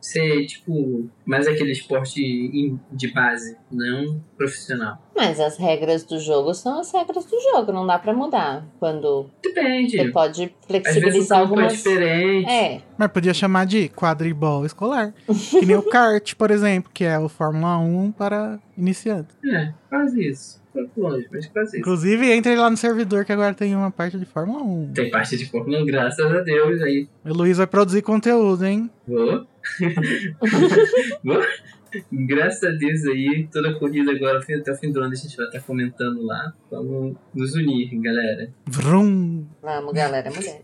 [0.00, 5.02] ser, tipo, mais aquele esporte de base, não profissional.
[5.16, 8.66] Mas as regras do jogo são as regras do jogo, não dá pra mudar.
[8.78, 9.96] Quando Depende.
[9.96, 11.72] você pode Às vezes o flexibilizar é algumas.
[11.72, 12.48] diferente.
[12.50, 15.14] É, Mas podia chamar de quadribol escolar.
[15.50, 19.34] que nem o kart, por exemplo, que é o Fórmula 1 para iniciantes.
[19.44, 20.64] É, quase isso.
[20.94, 21.78] Longe, mas quase isso.
[21.78, 24.92] Inclusive, entre lá no servidor que agora tem uma parte de Fórmula 1.
[24.92, 27.08] Tem parte de Fórmula 1, graças a Deus aí.
[27.24, 28.90] O Luiz vai produzir conteúdo, hein?
[29.08, 29.46] Vou.
[31.24, 31.42] Vou.
[32.10, 35.36] Graças a Deus aí, toda a corrida agora, até o fim do ano, a gente
[35.36, 36.52] vai estar comentando lá.
[36.70, 38.50] Vamos nos unir, galera.
[38.66, 39.46] Vrum.
[39.62, 40.60] Vamos, galera, mulher.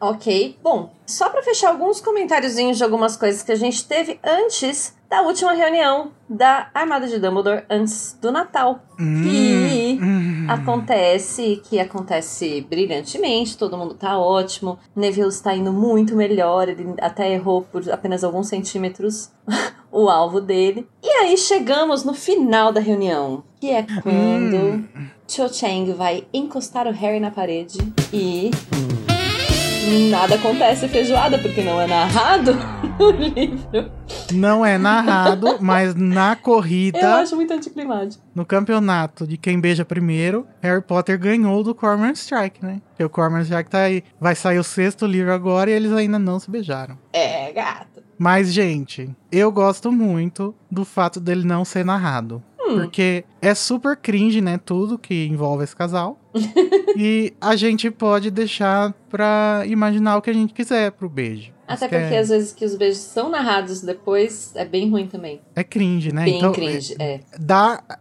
[0.00, 4.96] ok, bom, só pra fechar alguns comentáriozinhos de algumas coisas que a gente teve antes
[5.08, 8.84] da última reunião da Armada de Dumbledore antes do Natal.
[8.96, 10.29] Que Hum.
[10.52, 17.32] Acontece, que acontece brilhantemente, todo mundo tá ótimo, Neville está indo muito melhor, ele até
[17.32, 19.30] errou por apenas alguns centímetros
[19.90, 20.86] o alvo dele.
[21.02, 24.84] E aí chegamos no final da reunião, que é quando Hum.
[25.28, 27.78] Cho Chang vai encostar o Harry na parede
[28.12, 28.50] e
[30.10, 32.52] nada acontece feijoada, porque não é narrado
[32.98, 33.90] no livro.
[34.32, 38.22] Não é narrado, mas na Eu corrida, acho muito anticlimático.
[38.34, 42.80] no campeonato de quem beija primeiro, Harry Potter ganhou do Cormoran Strike, né?
[42.90, 44.04] Porque o Cormoran Strike tá aí.
[44.20, 46.98] Vai sair o sexto livro agora e eles ainda não se beijaram.
[47.12, 48.02] É, gato.
[48.18, 52.42] Mas, gente, eu gosto muito do fato dele não ser narrado.
[52.74, 54.58] Porque é super cringe, né?
[54.58, 56.18] Tudo que envolve esse casal.
[56.96, 61.52] e a gente pode deixar pra imaginar o que a gente quiser pro beijo.
[61.66, 65.40] Até porque é, às vezes que os beijos são narrados depois é bem ruim também.
[65.54, 66.24] é cringe, né?
[66.24, 67.20] Bem então, cringe, é.
[67.38, 67.96] dá é,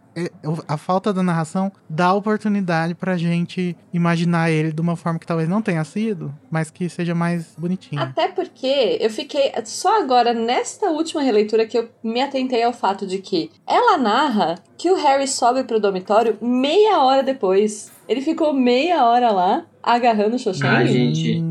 [0.68, 5.48] a falta da narração dá oportunidade pra gente imaginar ele de uma forma que talvez
[5.48, 8.02] não tenha sido, mas que seja mais bonitinho.
[8.02, 9.52] Até porque eu fiquei.
[9.66, 14.56] Só agora, nesta última releitura, que eu me atentei ao fato de que ela narra
[14.78, 17.92] que o Harry sobe pro dormitório meia hora depois.
[18.08, 20.68] Ele ficou meia hora lá, agarrando o Xoxang.
[20.68, 21.42] Ah, gente.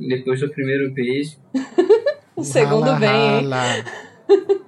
[0.00, 1.36] Depois do primeiro beijo.
[2.34, 3.84] o segundo rala, vem, hein?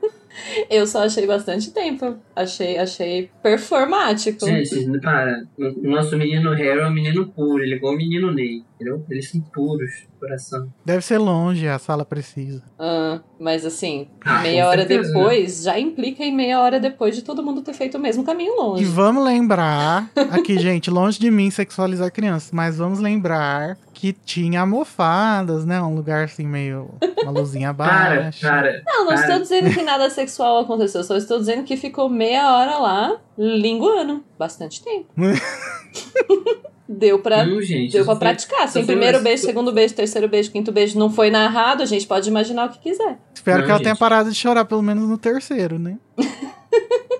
[0.70, 2.16] Eu só achei bastante tempo.
[2.34, 4.44] Achei, achei performático.
[4.46, 5.44] Gente, para.
[5.58, 7.62] O nosso menino Harry é um menino puro.
[7.62, 8.62] Ele é igual o menino Ney.
[8.74, 9.04] Entendeu?
[9.10, 10.72] Eles são puros, de coração.
[10.84, 12.62] Deve ser longe, a sala precisa.
[12.78, 17.22] Ah, mas assim, Ah, meia hora certeza, depois já implica em meia hora depois de
[17.22, 18.84] todo mundo ter feito o mesmo caminho E longe.
[18.86, 25.66] vamos lembrar, aqui, gente, longe de mim sexualizar crianças, mas vamos lembrar que tinha almofadas,
[25.66, 25.80] né?
[25.82, 26.88] Um lugar assim meio.
[27.22, 28.48] Uma luzinha baixa.
[28.48, 28.82] para.
[28.86, 29.20] Não, não para.
[29.20, 34.24] estou dizendo que nada sexual aconteceu, só estou dizendo que ficou meia hora lá, linguando.
[34.38, 35.08] Bastante tempo.
[36.88, 37.92] Deu pra, Não, gente.
[37.92, 38.62] deu pra foi- praticar.
[38.64, 41.82] Assim, foi- primeiro isso beijo, foi- segundo beijo, terceiro beijo, quinto beijo não foi narrado,
[41.84, 43.16] a gente pode imaginar o que quiser.
[43.32, 43.84] Espero Não, que ela gente.
[43.84, 45.96] tenha parado de chorar, pelo menos no terceiro, né?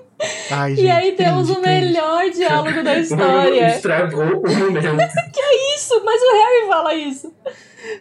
[0.50, 3.68] Ai, e aí temos o melhor diálogo da história.
[3.68, 4.86] Estragou o momento.
[5.76, 7.32] isso, mas o Harry fala isso.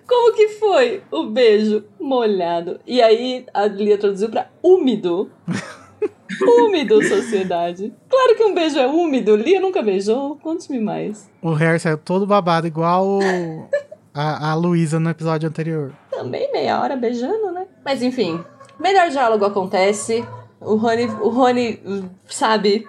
[0.06, 2.80] Como que foi o beijo molhado?
[2.86, 5.30] E aí a Lia traduziu pra úmido.
[6.60, 7.94] úmido, sociedade.
[8.10, 9.36] Claro que um beijo é úmido.
[9.36, 10.36] Lia nunca beijou.
[10.38, 11.30] Conte-me mais.
[11.42, 13.70] O Harry saiu todo babado, igual o-
[14.14, 15.94] a, a Luísa no episódio anterior.
[16.12, 17.66] Também meia hora beijando, né?
[17.84, 18.44] Mas enfim,
[18.80, 20.26] melhor diálogo acontece.
[20.62, 21.80] O Rony, o Rony,
[22.28, 22.86] sabe,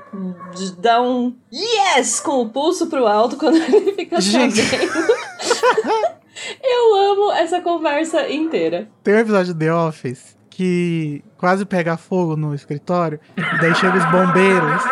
[0.78, 4.60] dá um yes com o pulso pro alto quando ele fica Gente.
[4.60, 4.92] sabendo.
[6.62, 8.88] Eu amo essa conversa inteira.
[9.04, 13.96] Tem um episódio de The Office que quase pega fogo no escritório, e daí chegam
[13.96, 14.82] os bombeiros.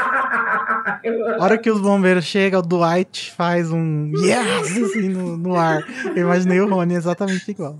[1.39, 5.85] A hora que os bombeiros chegam, o Dwight faz um yes assim no, no ar.
[6.14, 7.76] Eu imaginei o Rony exatamente igual.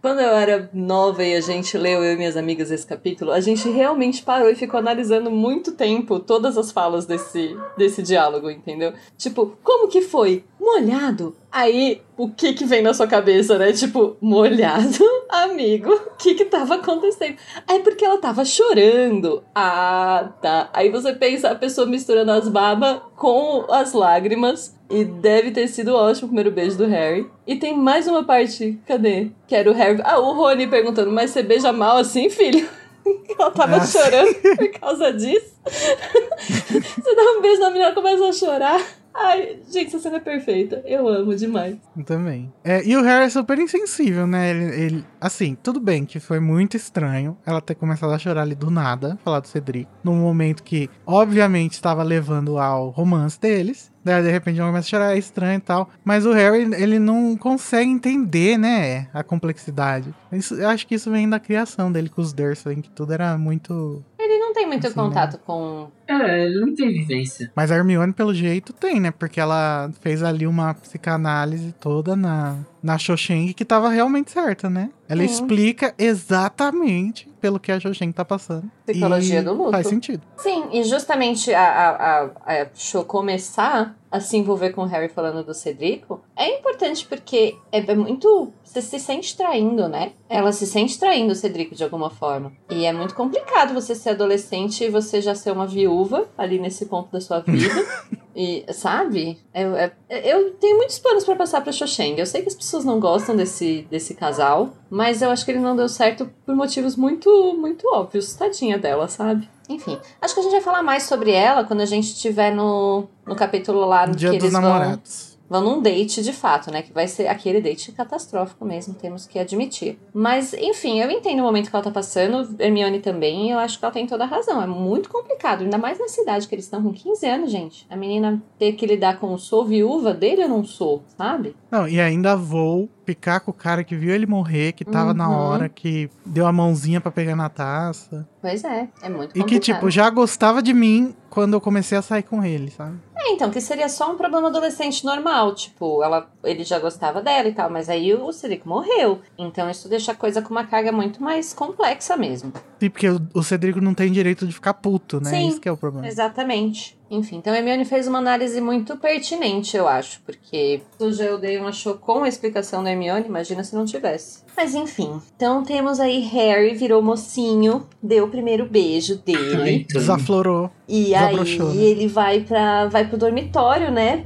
[0.00, 3.40] Quando eu era nova e a gente leu, eu e minhas amigas, esse capítulo, a
[3.40, 8.94] gente realmente parou e ficou analisando muito tempo todas as falas desse, desse diálogo, entendeu?
[9.18, 10.44] Tipo, como que foi?
[10.70, 11.34] Molhado?
[11.50, 13.72] Aí, o que que vem na sua cabeça, né?
[13.72, 15.04] Tipo, molhado?
[15.28, 17.36] Amigo, o que que tava acontecendo?
[17.68, 19.42] É porque ela tava chorando.
[19.52, 20.70] Ah, tá.
[20.72, 24.78] Aí você pensa a pessoa misturando as babas com as lágrimas.
[24.88, 27.28] E deve ter sido ótimo o primeiro beijo do Harry.
[27.46, 29.30] E tem mais uma parte, cadê?
[29.48, 30.00] Que era o Harry.
[30.04, 32.68] Ah, o Rony perguntando, mas você beija mal assim, filho?
[33.38, 35.52] Ela tava Ah, chorando por causa disso.
[35.66, 38.99] você dá um beijo na menina e começa a chorar.
[39.22, 40.82] Ai, gente, essa cena é perfeita.
[40.86, 41.76] Eu amo demais.
[41.96, 42.50] Eu Também.
[42.64, 44.50] É, e o Harry é super insensível, né?
[44.50, 48.54] Ele, ele- assim, tudo bem que foi muito estranho ela ter começado a chorar ali
[48.54, 53.92] do nada, falar do Cedric, num momento que, obviamente, estava levando ao romance deles.
[54.02, 55.90] Daí, de repente, ela começa a chorar, é estranho e tal.
[56.02, 59.08] Mas o Harry, ele não consegue entender, né?
[59.12, 60.14] A complexidade.
[60.32, 63.36] Isso, eu acho que isso vem da criação dele com os Dursley, que tudo era
[63.36, 64.02] muito...
[64.18, 65.88] Ele não tem muito Assim, contato com.
[66.10, 67.52] É, ele não tem vivência.
[67.54, 69.10] Mas a Hermione, pelo jeito, tem, né?
[69.10, 74.90] Porque ela fez ali uma psicanálise toda na, na Xoxeng que tava realmente certa, né?
[75.08, 75.32] Ela Sim.
[75.32, 78.70] explica exatamente pelo que a Xoxeng tá passando.
[78.86, 79.70] Psicologia E do luto.
[79.72, 80.22] Faz sentido.
[80.36, 81.90] Sim, e justamente a, a,
[82.24, 87.06] a, a Cho começar a se envolver com o Harry falando do Cedrico é importante
[87.06, 88.52] porque é, é muito.
[88.64, 90.12] Você se sente traindo, né?
[90.28, 92.52] Ela se sente traindo o Cedrico de alguma forma.
[92.70, 95.99] E é muito complicado você ser adolescente e você já ser uma viúva
[96.36, 97.74] ali nesse ponto da sua vida.
[98.34, 99.38] E, sabe?
[99.52, 102.14] Eu, é- eu tenho muitos planos pra passar pra Xoxeng.
[102.16, 105.58] Eu sei que as pessoas não gostam desse, desse casal, mas eu acho que ele
[105.58, 107.28] não deu certo por motivos muito,
[107.58, 108.32] muito óbvios.
[108.34, 109.50] Tadinha dela, sabe?
[109.68, 113.08] Enfim, acho que a gente vai falar mais sobre ela quando a gente estiver no,
[113.26, 115.26] no capítulo lá no Dia que dos eles namorados.
[115.26, 116.82] vão num date de fato, né?
[116.82, 119.98] Que vai ser aquele date catastrófico mesmo, temos que admitir.
[120.14, 123.78] Mas, enfim, eu entendo o momento que ela tá passando, Hermione também, e eu acho
[123.78, 124.62] que ela tem toda a razão.
[124.62, 127.86] É muito complicado, ainda mais na cidade que eles estão com 15 anos, gente.
[127.90, 131.56] A menina ter que lidar com sou viúva dele eu não sou, sabe?
[131.70, 135.28] Não, e ainda vou ficar com o cara que viu ele morrer, que tava na
[135.28, 135.34] Uhum.
[135.36, 138.26] hora, que deu a mãozinha pra pegar na taça.
[138.40, 139.46] Pois é, é muito E complicado.
[139.48, 142.96] que, tipo, já gostava de mim quando eu comecei a sair com ele, sabe?
[143.16, 147.48] É, então, que seria só um problema adolescente normal, tipo, ela, ele já gostava dela
[147.48, 149.20] e tal, mas aí o Cedric morreu.
[149.36, 152.52] Então isso deixa a coisa com uma carga muito mais complexa mesmo.
[152.80, 155.30] Sim, porque o, o Cedrico não tem direito de ficar puto, né?
[155.30, 155.48] Sim.
[155.48, 156.06] Isso que é o problema.
[156.08, 156.98] Exatamente.
[157.10, 161.94] Enfim, então a Hermione fez uma análise muito pertinente, eu acho, porque o Geodeon achou
[161.94, 164.44] com a explicação da Hermione, imagina se não tivesse.
[164.56, 169.86] Mas enfim, então temos aí Harry virou mocinho, deu o primeiro beijo dele.
[169.88, 170.70] Desaflorou.
[170.86, 171.82] E aí Desabrochou, né?
[171.82, 174.24] ele vai para vai pro dormitório, né?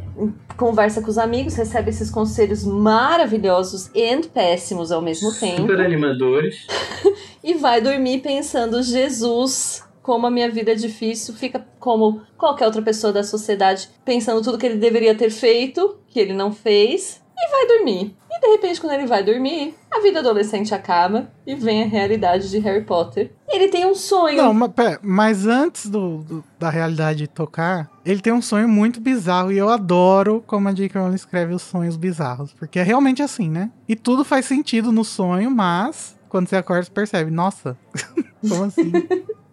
[0.56, 5.62] Conversa com os amigos, recebe esses conselhos maravilhosos e péssimos ao mesmo tempo.
[5.62, 6.66] Super animadores.
[7.46, 11.32] E vai dormir pensando, Jesus, como a minha vida é difícil.
[11.34, 16.20] Fica como qualquer outra pessoa da sociedade, pensando tudo que ele deveria ter feito, que
[16.20, 17.22] ele não fez.
[17.36, 18.14] E vai dormir.
[18.30, 22.48] E de repente, quando ele vai dormir, a vida adolescente acaba e vem a realidade
[22.50, 23.32] de Harry Potter.
[23.48, 24.36] Ele tem um sonho.
[24.36, 29.00] Não, mas, pera, mas antes do, do- da realidade tocar, ele tem um sonho muito
[29.00, 31.00] bizarro e eu adoro como a J.K.
[31.00, 33.70] Rowling escreve os sonhos bizarros, porque é realmente assim, né?
[33.88, 37.76] E tudo faz sentido no sonho, mas quando você acorda você percebe, nossa,
[38.48, 38.92] como assim?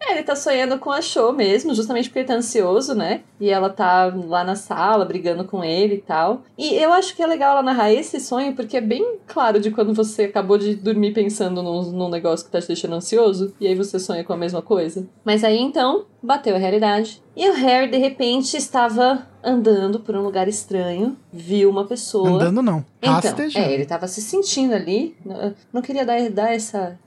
[0.02, 3.22] É, ele tá sonhando com a Cho mesmo, justamente porque ele tá ansioso, né?
[3.40, 6.42] E ela tá lá na sala, brigando com ele e tal.
[6.58, 9.70] E eu acho que é legal ela narrar esse sonho, porque é bem claro de
[9.70, 13.68] quando você acabou de dormir pensando num, num negócio que tá te deixando ansioso, e
[13.68, 15.08] aí você sonha com a mesma coisa.
[15.24, 17.22] Mas aí então, bateu a realidade.
[17.36, 22.30] E o Harry, de repente, estava andando por um lugar estranho, viu uma pessoa.
[22.30, 23.66] Andando não, Então, rastejando.
[23.66, 25.16] é, ele tava se sentindo ali.
[25.26, 27.00] Não, não queria dar, dar essa.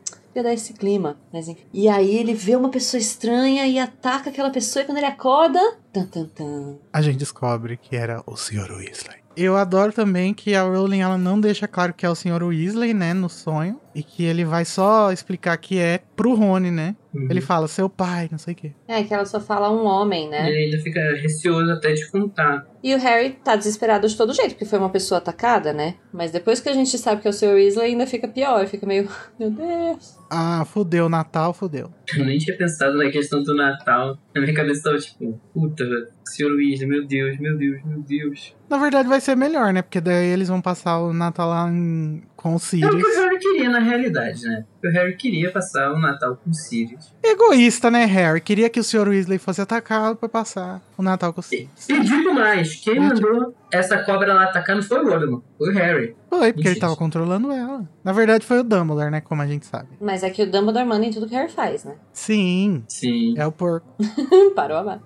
[0.43, 1.65] Dar esse clima, mas enfim.
[1.73, 5.61] E aí ele vê uma pessoa estranha e ataca aquela pessoa e quando ele acorda.
[5.93, 6.77] Tan, tan, tan.
[6.93, 8.71] A gente descobre que era o Sr.
[8.73, 9.25] Weasley.
[9.37, 12.43] Eu adoro também que a Rowling ela não deixa claro que é o Sr.
[12.43, 16.97] Weasley, né, no sonho, e que ele vai só explicar que é pro Rony, né?
[17.15, 17.29] Uhum.
[17.31, 18.73] Ele fala seu pai, não sei o quê.
[18.89, 20.49] É, que ela só fala um homem, né?
[20.51, 22.67] Ele ainda fica receoso até de contar.
[22.83, 25.95] E o Harry tá desesperado de todo jeito, porque foi uma pessoa atacada, né?
[26.13, 27.55] Mas depois que a gente sabe que é o Sr.
[27.55, 28.67] Weasley, ainda fica pior.
[28.67, 30.19] Fica meio, meu Deus.
[30.29, 31.89] Ah, fudeu, Natal, fudeu.
[32.17, 34.19] Eu nem tinha pensado na questão do Natal.
[34.35, 35.85] Na minha cabeça tava tipo, puta,
[36.27, 36.51] Sr.
[36.57, 38.57] Weasley, meu Deus, meu Deus, meu Deus.
[38.69, 39.83] Na verdade vai ser melhor, né?
[39.83, 42.93] Porque daí eles vão passar o Natal lá em- com o É o que Sirius.
[43.17, 44.67] o Harry queria na realidade, né?
[44.85, 47.11] O Harry queria passar o Natal com o Sirius.
[47.25, 48.39] Egoísta, né, Harry?
[48.39, 49.09] Queria que o Sr.
[49.09, 51.89] Weasley fosse atacado pra passar o Natal com o Sirius.
[51.89, 55.71] E digo mais, quem Mas, mandou essa cobra lá atacar não foi o Voldemort, foi
[55.71, 56.15] o Harry.
[56.29, 57.89] Foi, porque ele tava controlando ela.
[58.05, 59.23] Na verdade foi o Dumbledore, né?
[59.23, 59.89] Como a gente sabe.
[59.99, 61.95] Mas é que o Dumbledore manda em tudo que o Harry faz, né?
[62.13, 63.35] Sim, Sim.
[63.39, 63.87] é o porco.
[64.55, 65.03] Parou a barra.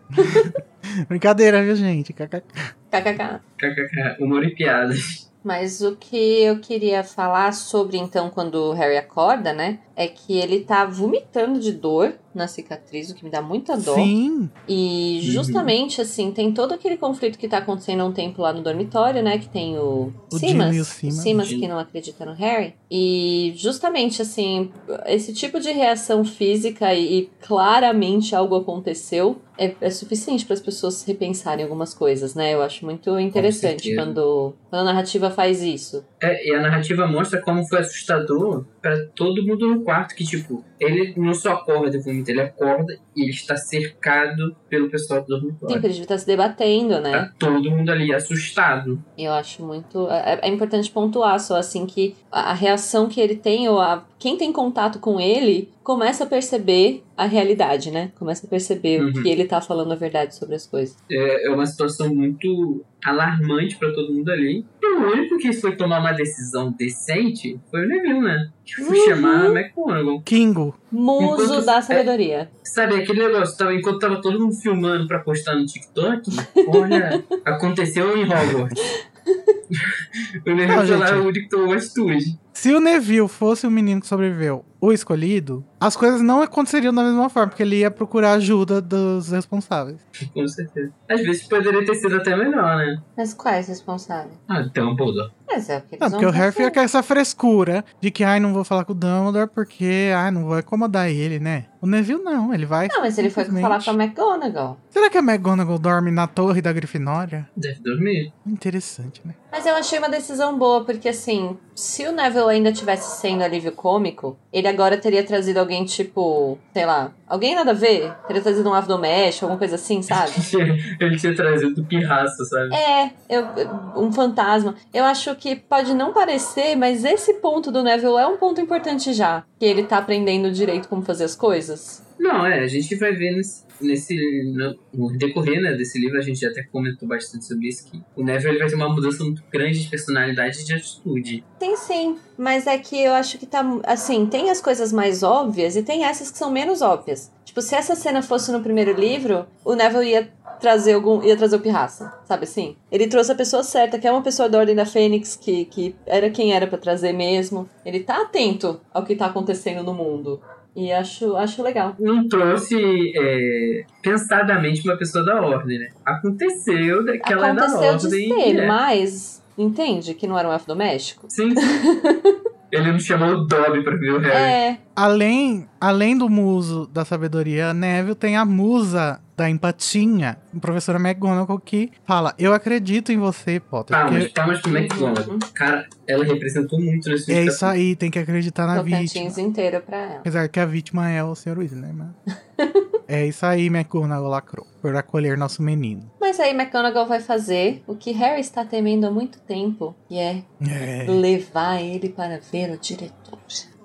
[1.08, 2.12] Brincadeira, viu, gente?
[2.12, 2.42] KKK.
[2.90, 3.40] KKK.
[3.58, 5.27] KKK, humor e piadas.
[5.42, 9.78] Mas o que eu queria falar sobre, então, quando o Harry acorda, né?
[10.00, 13.96] É que ele tá vomitando de dor na cicatriz, o que me dá muita dó.
[13.96, 15.32] Sim, E Uhum.
[15.32, 19.22] justamente, assim, tem todo aquele conflito que tá acontecendo há um tempo lá no dormitório,
[19.22, 19.38] né?
[19.38, 21.16] Que tem o, O Simas, Jim e o Simas.
[21.16, 21.58] Simas Jim.
[21.60, 22.74] que não acredita no Harry.
[22.90, 24.70] E justamente, assim,
[25.06, 30.60] esse tipo de reação física e, e claramente algo aconteceu é, é suficiente para as
[30.60, 32.54] pessoas repensarem algumas coisas, né?
[32.54, 36.04] Eu acho muito interessante quando, quando a narrativa faz isso.
[36.20, 40.64] É, e a narrativa mostra como foi assustador pra todo mundo no quarto, que tipo,
[40.80, 45.26] ele não só acorda e vomita, ele acorda e ele está cercado pelo pessoal do
[45.26, 45.74] Sim, dormitório.
[45.74, 47.10] porque a gente tá se debatendo, né?
[47.12, 49.02] Tá todo mundo ali assustado.
[49.16, 50.08] Eu acho muito.
[50.10, 54.04] É, é importante pontuar só assim que a, a reação que ele tem, ou a,
[54.18, 58.12] quem tem contato com ele, começa a perceber a realidade, né?
[58.18, 59.08] Começa a perceber Uhum.
[59.10, 60.96] o que ele tá falando a verdade sobre as coisas.
[61.10, 64.64] É, é uma situação muito alarmante pra todo mundo ali.
[64.82, 68.50] E o único que foi tomar uma decisão decente foi o Neville, né?
[68.64, 69.04] Que foi Uhum.
[69.06, 70.22] chamar a McGonagall.
[70.22, 70.74] Kingo.
[70.92, 72.50] Muso Enquanto- da sabedoria.
[72.62, 76.30] Sabe, aquele negócio, tava, enquanto tava todo mundo filmando pra postar no TikTok,
[76.68, 79.08] olha, aconteceu em Hogwarts.
[80.46, 81.44] o Neville Não, foi lá gente.
[81.44, 82.38] o tomou atitude.
[82.52, 87.02] Se o Neville fosse o menino que sobreviveu, o escolhido, as coisas não aconteceriam da
[87.02, 90.00] mesma forma, porque ele ia procurar ajuda dos responsáveis.
[90.34, 90.92] Com certeza.
[91.08, 93.00] Às vezes poderia ter sido até melhor, né?
[93.16, 94.34] Mas quais responsáveis?
[94.48, 95.32] Ah, Dumbledore.
[95.46, 98.22] Mas é o que eles Não, porque o Harry fica com essa frescura de que,
[98.22, 101.66] ai, não vou falar com o Dumbledore porque, ai, não vou incomodar ele, né?
[101.80, 102.88] O Neville não, ele vai.
[102.88, 104.78] Não, mas ele foi falar com a McGonagall.
[104.90, 107.48] Será que a McGonagall dorme na torre da Grifinória?
[107.56, 108.32] Deve dormir.
[108.44, 109.34] Interessante, né?
[109.50, 113.72] Mas eu achei uma decisão boa, porque assim, se o Neville ainda tivesse sendo alívio
[113.72, 118.14] cômico, ele agora teria trazido alguém tipo, sei lá, alguém nada a ver.
[118.26, 120.32] Teria trazido um ave doméstico, alguma coisa assim, sabe?
[120.98, 122.74] Ele tinha trazido pirraça, sabe?
[122.74, 123.46] É, eu,
[123.94, 124.74] um fantasma.
[124.94, 129.12] Eu acho que pode não parecer, mas esse ponto do Neville é um ponto importante
[129.12, 129.44] já.
[129.58, 132.07] Que ele tá aprendendo direito como fazer as coisas.
[132.18, 134.16] Não, é, a gente vai ver nesse, nesse
[134.52, 138.24] no, no decorrer né, desse livro, a gente até comentou bastante sobre isso, que o
[138.24, 141.44] Neville ele vai ter uma mudança muito grande de personalidade e de atitude.
[141.58, 143.64] Tem sim, mas é que eu acho que tá.
[143.84, 147.32] Assim, tem as coisas mais óbvias e tem essas que são menos óbvias.
[147.44, 151.22] Tipo, se essa cena fosse no primeiro livro, o Neville ia trazer algum.
[151.22, 152.76] ia trazer o pirraça, sabe assim?
[152.90, 155.94] Ele trouxe a pessoa certa, que é uma pessoa da Ordem da Fênix, que, que
[156.04, 157.68] era quem era pra trazer mesmo.
[157.84, 160.40] Ele tá atento ao que tá acontecendo no mundo.
[160.78, 161.96] E acho, acho legal.
[161.98, 162.76] Não trouxe
[163.16, 165.88] é, pensadamente uma pessoa da ordem, né?
[166.06, 168.28] Aconteceu daquela Aconteceu da de ordem.
[168.32, 168.66] ser, é.
[168.66, 169.42] mas.
[169.58, 171.26] Entende que não era um elfo doméstico?
[171.28, 171.48] Sim.
[172.70, 174.36] Ele não chamou o Dobby pra ver o Harry.
[174.36, 180.98] É, Além, além do muso da sabedoria, Neville tem a musa da empatia, a professora
[180.98, 183.96] McGonagall, que fala: Eu acredito em você, Potter.
[183.96, 185.38] Palmas, porque palmas pro McGonagall.
[185.54, 189.06] Cara, ela representou muito nesse é isso aí, tem que acreditar na vítima.
[189.06, 190.16] Tocantins inteiro pra ela.
[190.16, 191.58] Apesar que a vítima é o Sr.
[191.58, 192.10] Weasley, né?
[192.26, 192.36] Mas...
[193.06, 194.66] é isso aí, McGonagall lacrou.
[194.82, 196.10] Por acolher nosso menino.
[196.20, 200.42] Mas aí McGonagall vai fazer o que Harry está temendo há muito tempo, que é
[200.68, 201.06] É.
[201.08, 203.27] levar ele para ver o diretor.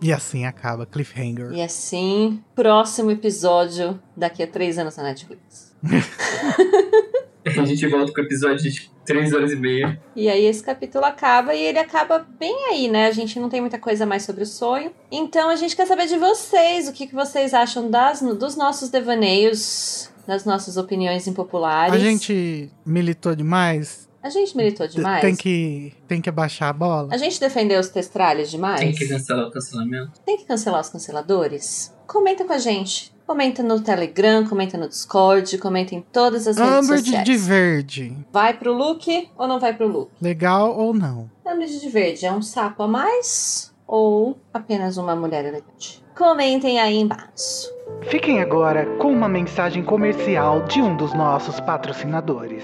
[0.04, 1.54] E assim acaba, cliffhanger.
[1.54, 5.74] E assim, próximo episódio daqui a três anos na Netflix.
[7.46, 10.00] A gente volta com o episódio de 3 horas e meia.
[10.16, 13.08] E aí esse capítulo acaba e ele acaba bem aí, né?
[13.08, 14.92] A gente não tem muita coisa mais sobre o sonho.
[15.12, 18.90] Então a gente quer saber de vocês, o que, que vocês acham das, dos nossos
[18.90, 21.94] devaneios, das nossas opiniões impopulares.
[21.94, 24.08] A gente militou demais.
[24.24, 25.20] A gente militou demais?
[25.20, 27.10] Tem que, tem que abaixar a bola.
[27.12, 28.80] A gente defendeu os testralhos demais?
[28.80, 30.12] Tem que cancelar o cancelamento.
[30.26, 31.94] Tem que cancelar os canceladores?
[32.08, 33.14] Comenta com a gente.
[33.28, 37.26] Comenta no Telegram, comenta no Discord, comenta em todas as redes Amber de, sociais.
[37.26, 38.18] de verde.
[38.32, 40.10] Vai pro look ou não vai pro look?
[40.22, 41.30] Legal ou não?
[41.46, 46.04] Amber de verde é um sapo a mais ou apenas uma mulher elegante?
[46.16, 47.74] Comentem aí embaixo.
[48.04, 52.64] Fiquem agora com uma mensagem comercial de um dos nossos patrocinadores.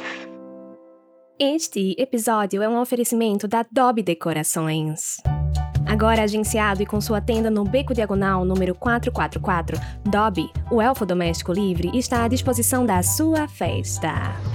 [1.42, 5.16] Este episódio é um oferecimento da Dobby Decorações.
[5.88, 11.54] Agora agenciado e com sua tenda no Beco Diagonal número 444, Dobby, o elfo doméstico
[11.54, 14.12] livre, está à disposição da sua festa.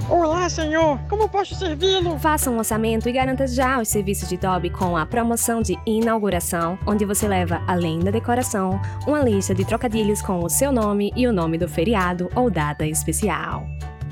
[0.07, 0.99] Olá, senhor!
[1.09, 2.19] Como posso servi-lo?
[2.19, 6.77] Faça um orçamento e garanta já os serviços de Dobby com a promoção de inauguração,
[6.85, 11.25] onde você leva, além da decoração, uma lista de trocadilhos com o seu nome e
[11.25, 13.65] o nome do feriado ou data especial.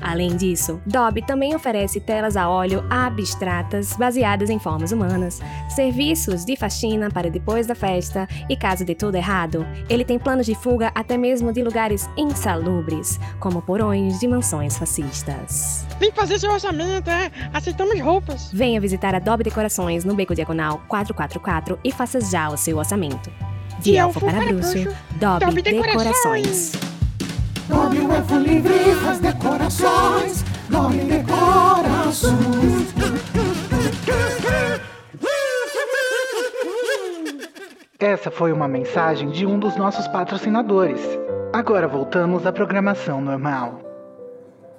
[0.04, 6.56] Além disso, Dobby também oferece telas a óleo abstratas baseadas em formas humanas, serviços de
[6.56, 10.92] faxina para depois da festa e caso dê tudo errado, ele tem planos de fuga
[10.94, 15.86] até mesmo de lugares insalubres, como porões de mansões fascistas.
[15.98, 17.30] Vem fazer seu orçamento, é?
[17.54, 18.50] Aceitamos roupas.
[18.52, 23.32] Venha visitar a Dobby Decorações no Beco Diagonal 444 e faça já o seu orçamento.
[23.78, 24.88] De, De elfo elfo para para bruxo,
[25.18, 26.72] Dobby Decorações.
[26.72, 26.93] Decorações.
[27.68, 30.44] Nome o elfo livre faz decorações.
[30.68, 32.34] Nome decorações.
[37.98, 41.00] Essa foi uma mensagem de um dos nossos patrocinadores.
[41.54, 43.80] Agora voltamos à programação normal.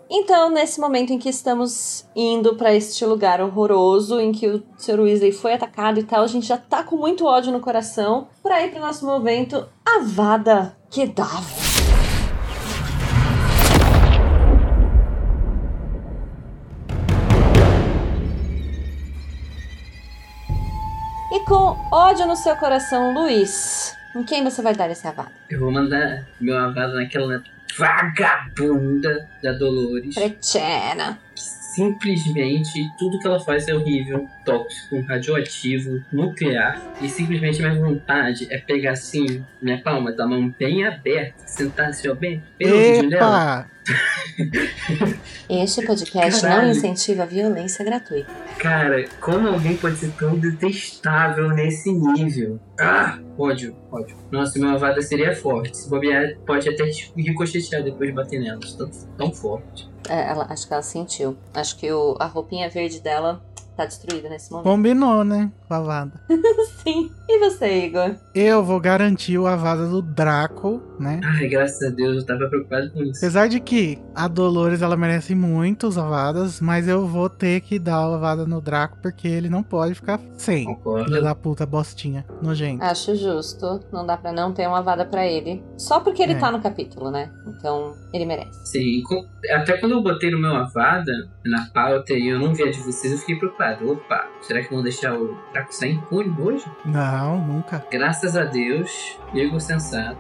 [0.08, 5.00] Então, nesse momento em que estamos indo pra este lugar horroroso, em que o Sr.
[5.00, 8.64] Weasley foi atacado e tal, a gente já tá com muito ódio no coração, pra
[8.64, 11.65] ir pro nosso momento Avada Kedavra.
[21.46, 25.32] Com ódio no seu coração, Luiz, em quem você vai dar esse avada?
[25.50, 27.44] Eu vou mandar meu avado naquela
[27.78, 30.16] vagabunda da Dolores.
[30.16, 31.20] Pretena.
[31.36, 36.82] Simplesmente tudo que ela faz é horrível, tóxico, radioativo, nuclear.
[37.02, 42.08] E simplesmente minha vontade é pegar assim, minha palma da mão bem aberta, sentar assim,
[42.08, 43.70] ó, bem, bem no dela.
[45.48, 46.72] Este podcast não Caralho.
[46.72, 48.45] incentiva a violência gratuita.
[48.60, 52.60] Cara, como alguém pode ser tão detestável nesse nível?
[52.80, 54.16] Ah, ódio, ódio.
[54.32, 55.78] Nossa, meu avada seria forte.
[55.78, 56.84] Se bobear, pode até
[57.16, 58.60] ricochetear depois de bater nela.
[58.78, 59.90] Tão, tão forte.
[60.10, 61.38] É, ela, acho que ela sentiu.
[61.54, 63.44] Acho que o, a roupinha verde dela
[63.76, 64.66] tá destruída nesse momento.
[64.66, 65.52] Combinou, né?
[65.68, 66.14] Com a Avada.
[66.84, 67.12] Sim.
[67.28, 68.16] E você, Igor?
[68.34, 71.20] Eu vou garantir o Avada do Draco, né?
[71.24, 73.18] Ai, graças a Deus, eu tava preocupado com isso.
[73.18, 77.80] Apesar de que a Dolores ela merece muito os Avadas, mas eu vou ter que
[77.80, 80.66] dar o Avada no Draco porque ele não pode ficar sem.
[80.66, 81.22] Filha Concordo.
[81.22, 82.84] da puta, bostinha, nojento.
[82.84, 83.80] Acho justo.
[83.92, 85.64] Não dá pra não ter uma vada pra ele.
[85.78, 86.40] Só porque ele É.
[86.40, 87.32] tá no capítulo, né?
[87.48, 88.52] Então, ele merece.
[88.68, 89.02] Sim,
[89.52, 91.12] até quando eu botei no meu Avada,
[91.46, 93.65] na pauta, e eu não vi a de vocês, eu fiquei preocupado.
[93.74, 96.66] Opa, será que vão deixar o Draco sair impune hoje?
[96.86, 97.86] Não, nunca.
[97.92, 100.18] Graças a Deus, Igor sensato.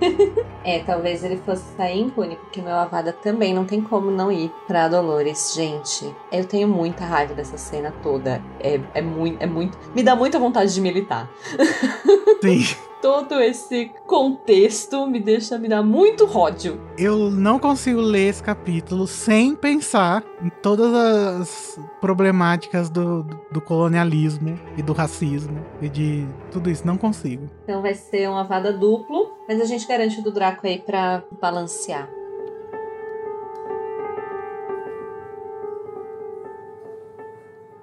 [0.64, 4.50] É, talvez ele fosse sair impune, porque meu Avada também não tem como não ir
[4.66, 5.54] pra Dolores.
[5.54, 8.42] Gente, eu tenho muita raiva dessa cena toda.
[8.58, 9.78] É, é muito, é muito.
[9.94, 11.30] Me dá muita vontade de militar.
[12.42, 12.64] Sim.
[13.00, 16.80] Todo esse contexto me deixa, me dá muito ódio.
[16.98, 24.58] Eu não consigo ler esse capítulo sem pensar em todas as problemáticas do, do colonialismo
[24.76, 26.86] e do racismo e de tudo isso.
[26.86, 27.48] Não consigo.
[27.64, 31.22] Então vai ser um Avada duplo, mas a gente garante o do Draco aí pra
[31.40, 32.15] balancear.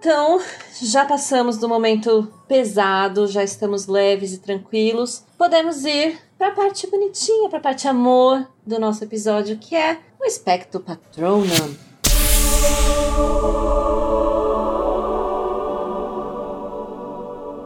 [0.05, 0.37] Então,
[0.81, 5.23] já passamos do momento pesado, já estamos leves e tranquilos.
[5.37, 10.81] Podemos ir pra parte bonitinha, pra parte amor do nosso episódio, que é o Espectro
[10.81, 11.73] Patronum.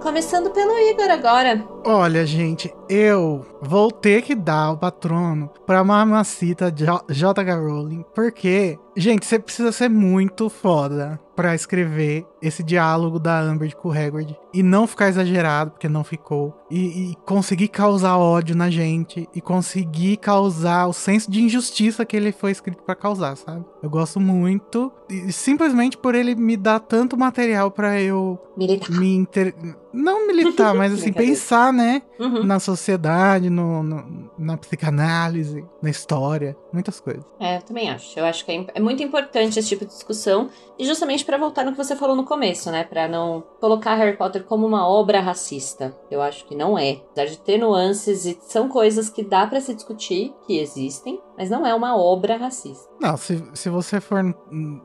[0.04, 1.68] Começando pelo Igor agora.
[1.84, 7.56] Olha, gente, eu vou ter que dar o patrono pra mamacita J.K.
[7.56, 13.90] Rowling, porque, gente, você precisa ser muito foda pra escrever esse diálogo da Amber com
[13.90, 18.70] o Hagrid e não ficar exagerado, porque não ficou, e, e conseguir causar ódio na
[18.72, 23.64] gente e conseguir causar o senso de injustiça que ele foi escrito pra causar, sabe?
[23.84, 28.90] Eu gosto muito, e simplesmente por ele me dar tanto material pra eu Militar.
[28.92, 29.54] me inter...
[29.94, 32.44] não militar, mas assim pensar, né, Uhum.
[32.44, 37.24] na sociedade, no, no- na psicanálise, na história, muitas coisas.
[37.40, 38.18] É, eu também acho.
[38.20, 40.50] Eu acho que é, é muito importante esse tipo de discussão.
[40.80, 42.86] E justamente pra voltar no que você falou no começo, né?
[42.86, 45.94] Pra não colocar Harry Potter como uma obra racista.
[46.10, 47.02] Eu acho que não é.
[47.12, 51.50] Apesar de ter nuances e são coisas que dá pra se discutir, que existem, mas
[51.50, 52.90] não é uma obra racista.
[53.02, 54.24] Não, se, se você for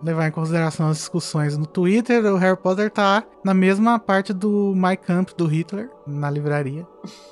[0.02, 4.72] levar em consideração as discussões no Twitter, o Harry Potter tá na mesma parte do
[4.74, 6.86] My Camp do Hitler, na livraria.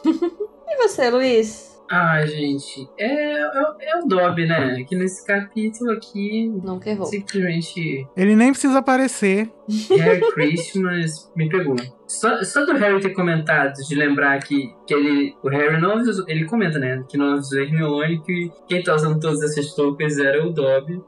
[0.72, 1.69] E você, Luiz?
[1.90, 3.50] Ah, gente, é, é,
[3.82, 4.84] é o Dobby, né?
[4.84, 7.06] Que nesse capítulo aqui, Nunca errou.
[7.06, 9.50] simplesmente Ele nem precisa aparecer.
[9.98, 11.74] Harry Christmas me pegou.
[12.06, 15.34] Só, só do Harry ter comentado, de lembrar que, que ele.
[15.42, 16.24] O Harry não avisou.
[16.28, 17.04] Ele comenta, né?
[17.08, 21.00] Que não avisou a Hermione que quem tá usando todas essas toucas era o Dobby.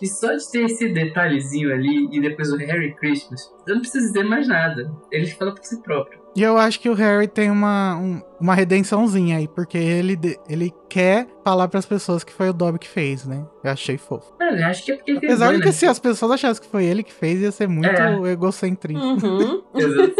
[0.00, 4.06] E só de ter esse detalhezinho ali e depois o Harry Christmas, eu não preciso
[4.06, 4.90] dizer mais nada.
[5.10, 6.27] Ele fala por si próprio.
[6.38, 10.16] E eu acho que o Harry tem uma, um- uma redençãozinha aí, porque ele,
[10.48, 13.44] ele quer falar pras pessoas que foi o Dobby que fez, né?
[13.64, 14.32] Eu achei fofo.
[14.38, 15.72] Mano, eu acho que é porque ele Apesar de vergonha, que né?
[15.72, 18.30] se as pessoas achassem que foi ele que fez, ia ser muito É.
[18.30, 19.02] egocentrismo.
[19.02, 19.62] Uhum.
[19.74, 20.14] Exato.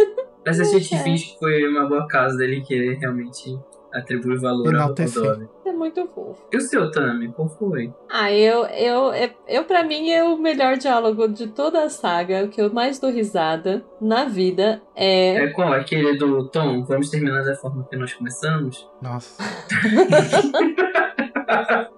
[0.44, 0.98] Mas a gente É.
[1.04, 3.56] finge que foi uma boa causa dele querer realmente
[3.94, 4.88] atribuir valor ao.
[4.94, 5.46] Dobby.
[5.78, 6.42] É muito fofo.
[6.52, 7.28] E o seu, Tami?
[7.28, 7.94] Qual foi?
[8.10, 12.44] Ah, eu, eu, eu, eu, pra mim, é o melhor diálogo de toda a saga.
[12.44, 15.36] O que eu mais dou risada na vida é.
[15.44, 15.72] É qual?
[15.72, 16.82] Aquele do Tom?
[16.84, 18.90] Vamos terminar da forma que nós começamos?
[19.00, 19.40] Nossa.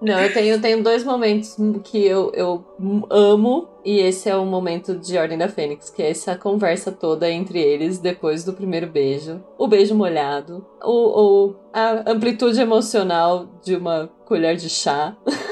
[0.01, 2.65] Não, eu tenho, tenho dois momentos que eu, eu
[3.09, 7.29] amo, e esse é o momento de Ordem da Fênix, que é essa conversa toda
[7.29, 9.43] entre eles depois do primeiro beijo.
[9.57, 15.15] O beijo molhado, o, o, a amplitude emocional de uma colher de chá.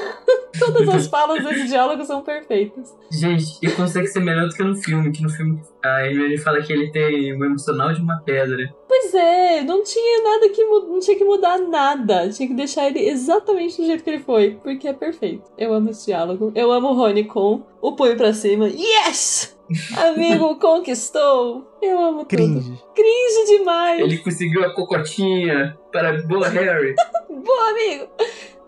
[0.60, 2.94] Todas as falas desse diálogo são perfeitas.
[3.10, 6.62] Gente, e consegue ser melhor do que no filme, que no filme a Hermione fala
[6.62, 8.72] que ele tem o emocional de uma pedra.
[8.86, 12.28] Pois é, não tinha nada que não tinha que mudar nada.
[12.30, 15.50] Tinha que deixar ele exatamente do jeito que ele foi, porque é perfeito.
[15.56, 16.52] Eu amo esse diálogo.
[16.54, 18.68] Eu amo o Rony com o punho pra cima.
[18.68, 19.58] Yes!
[19.96, 21.66] Amigo conquistou.
[21.80, 22.36] Eu amo tudo.
[22.36, 22.84] Cringe.
[22.94, 24.00] Cringe demais.
[24.00, 26.94] Ele conseguiu a cocotinha para boa Harry.
[27.30, 28.08] Boa, amigo.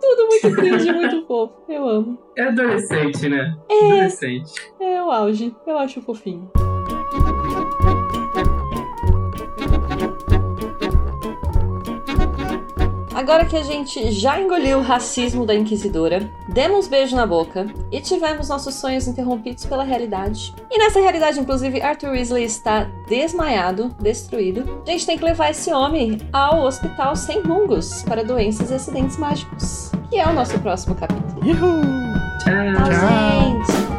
[0.03, 1.55] Tudo muito cringe, muito fofo.
[1.69, 2.19] Eu amo.
[2.37, 3.57] É adolescente, né?
[3.71, 4.53] Adolescente.
[4.81, 5.55] É o auge.
[5.65, 6.51] Eu acho fofinho.
[13.23, 18.01] Agora que a gente já engoliu o racismo da Inquisidora, demos beijo na boca e
[18.01, 20.53] tivemos nossos sonhos interrompidos pela realidade.
[20.69, 24.83] E nessa realidade, inclusive, Arthur Weasley está desmaiado, destruído.
[24.85, 29.17] A gente tem que levar esse homem ao hospital sem rungos para doenças e acidentes
[29.17, 31.49] mágicos, que é o nosso próximo capítulo.
[31.49, 31.81] Uhul!
[32.41, 33.93] Tchau, Tchau, gente!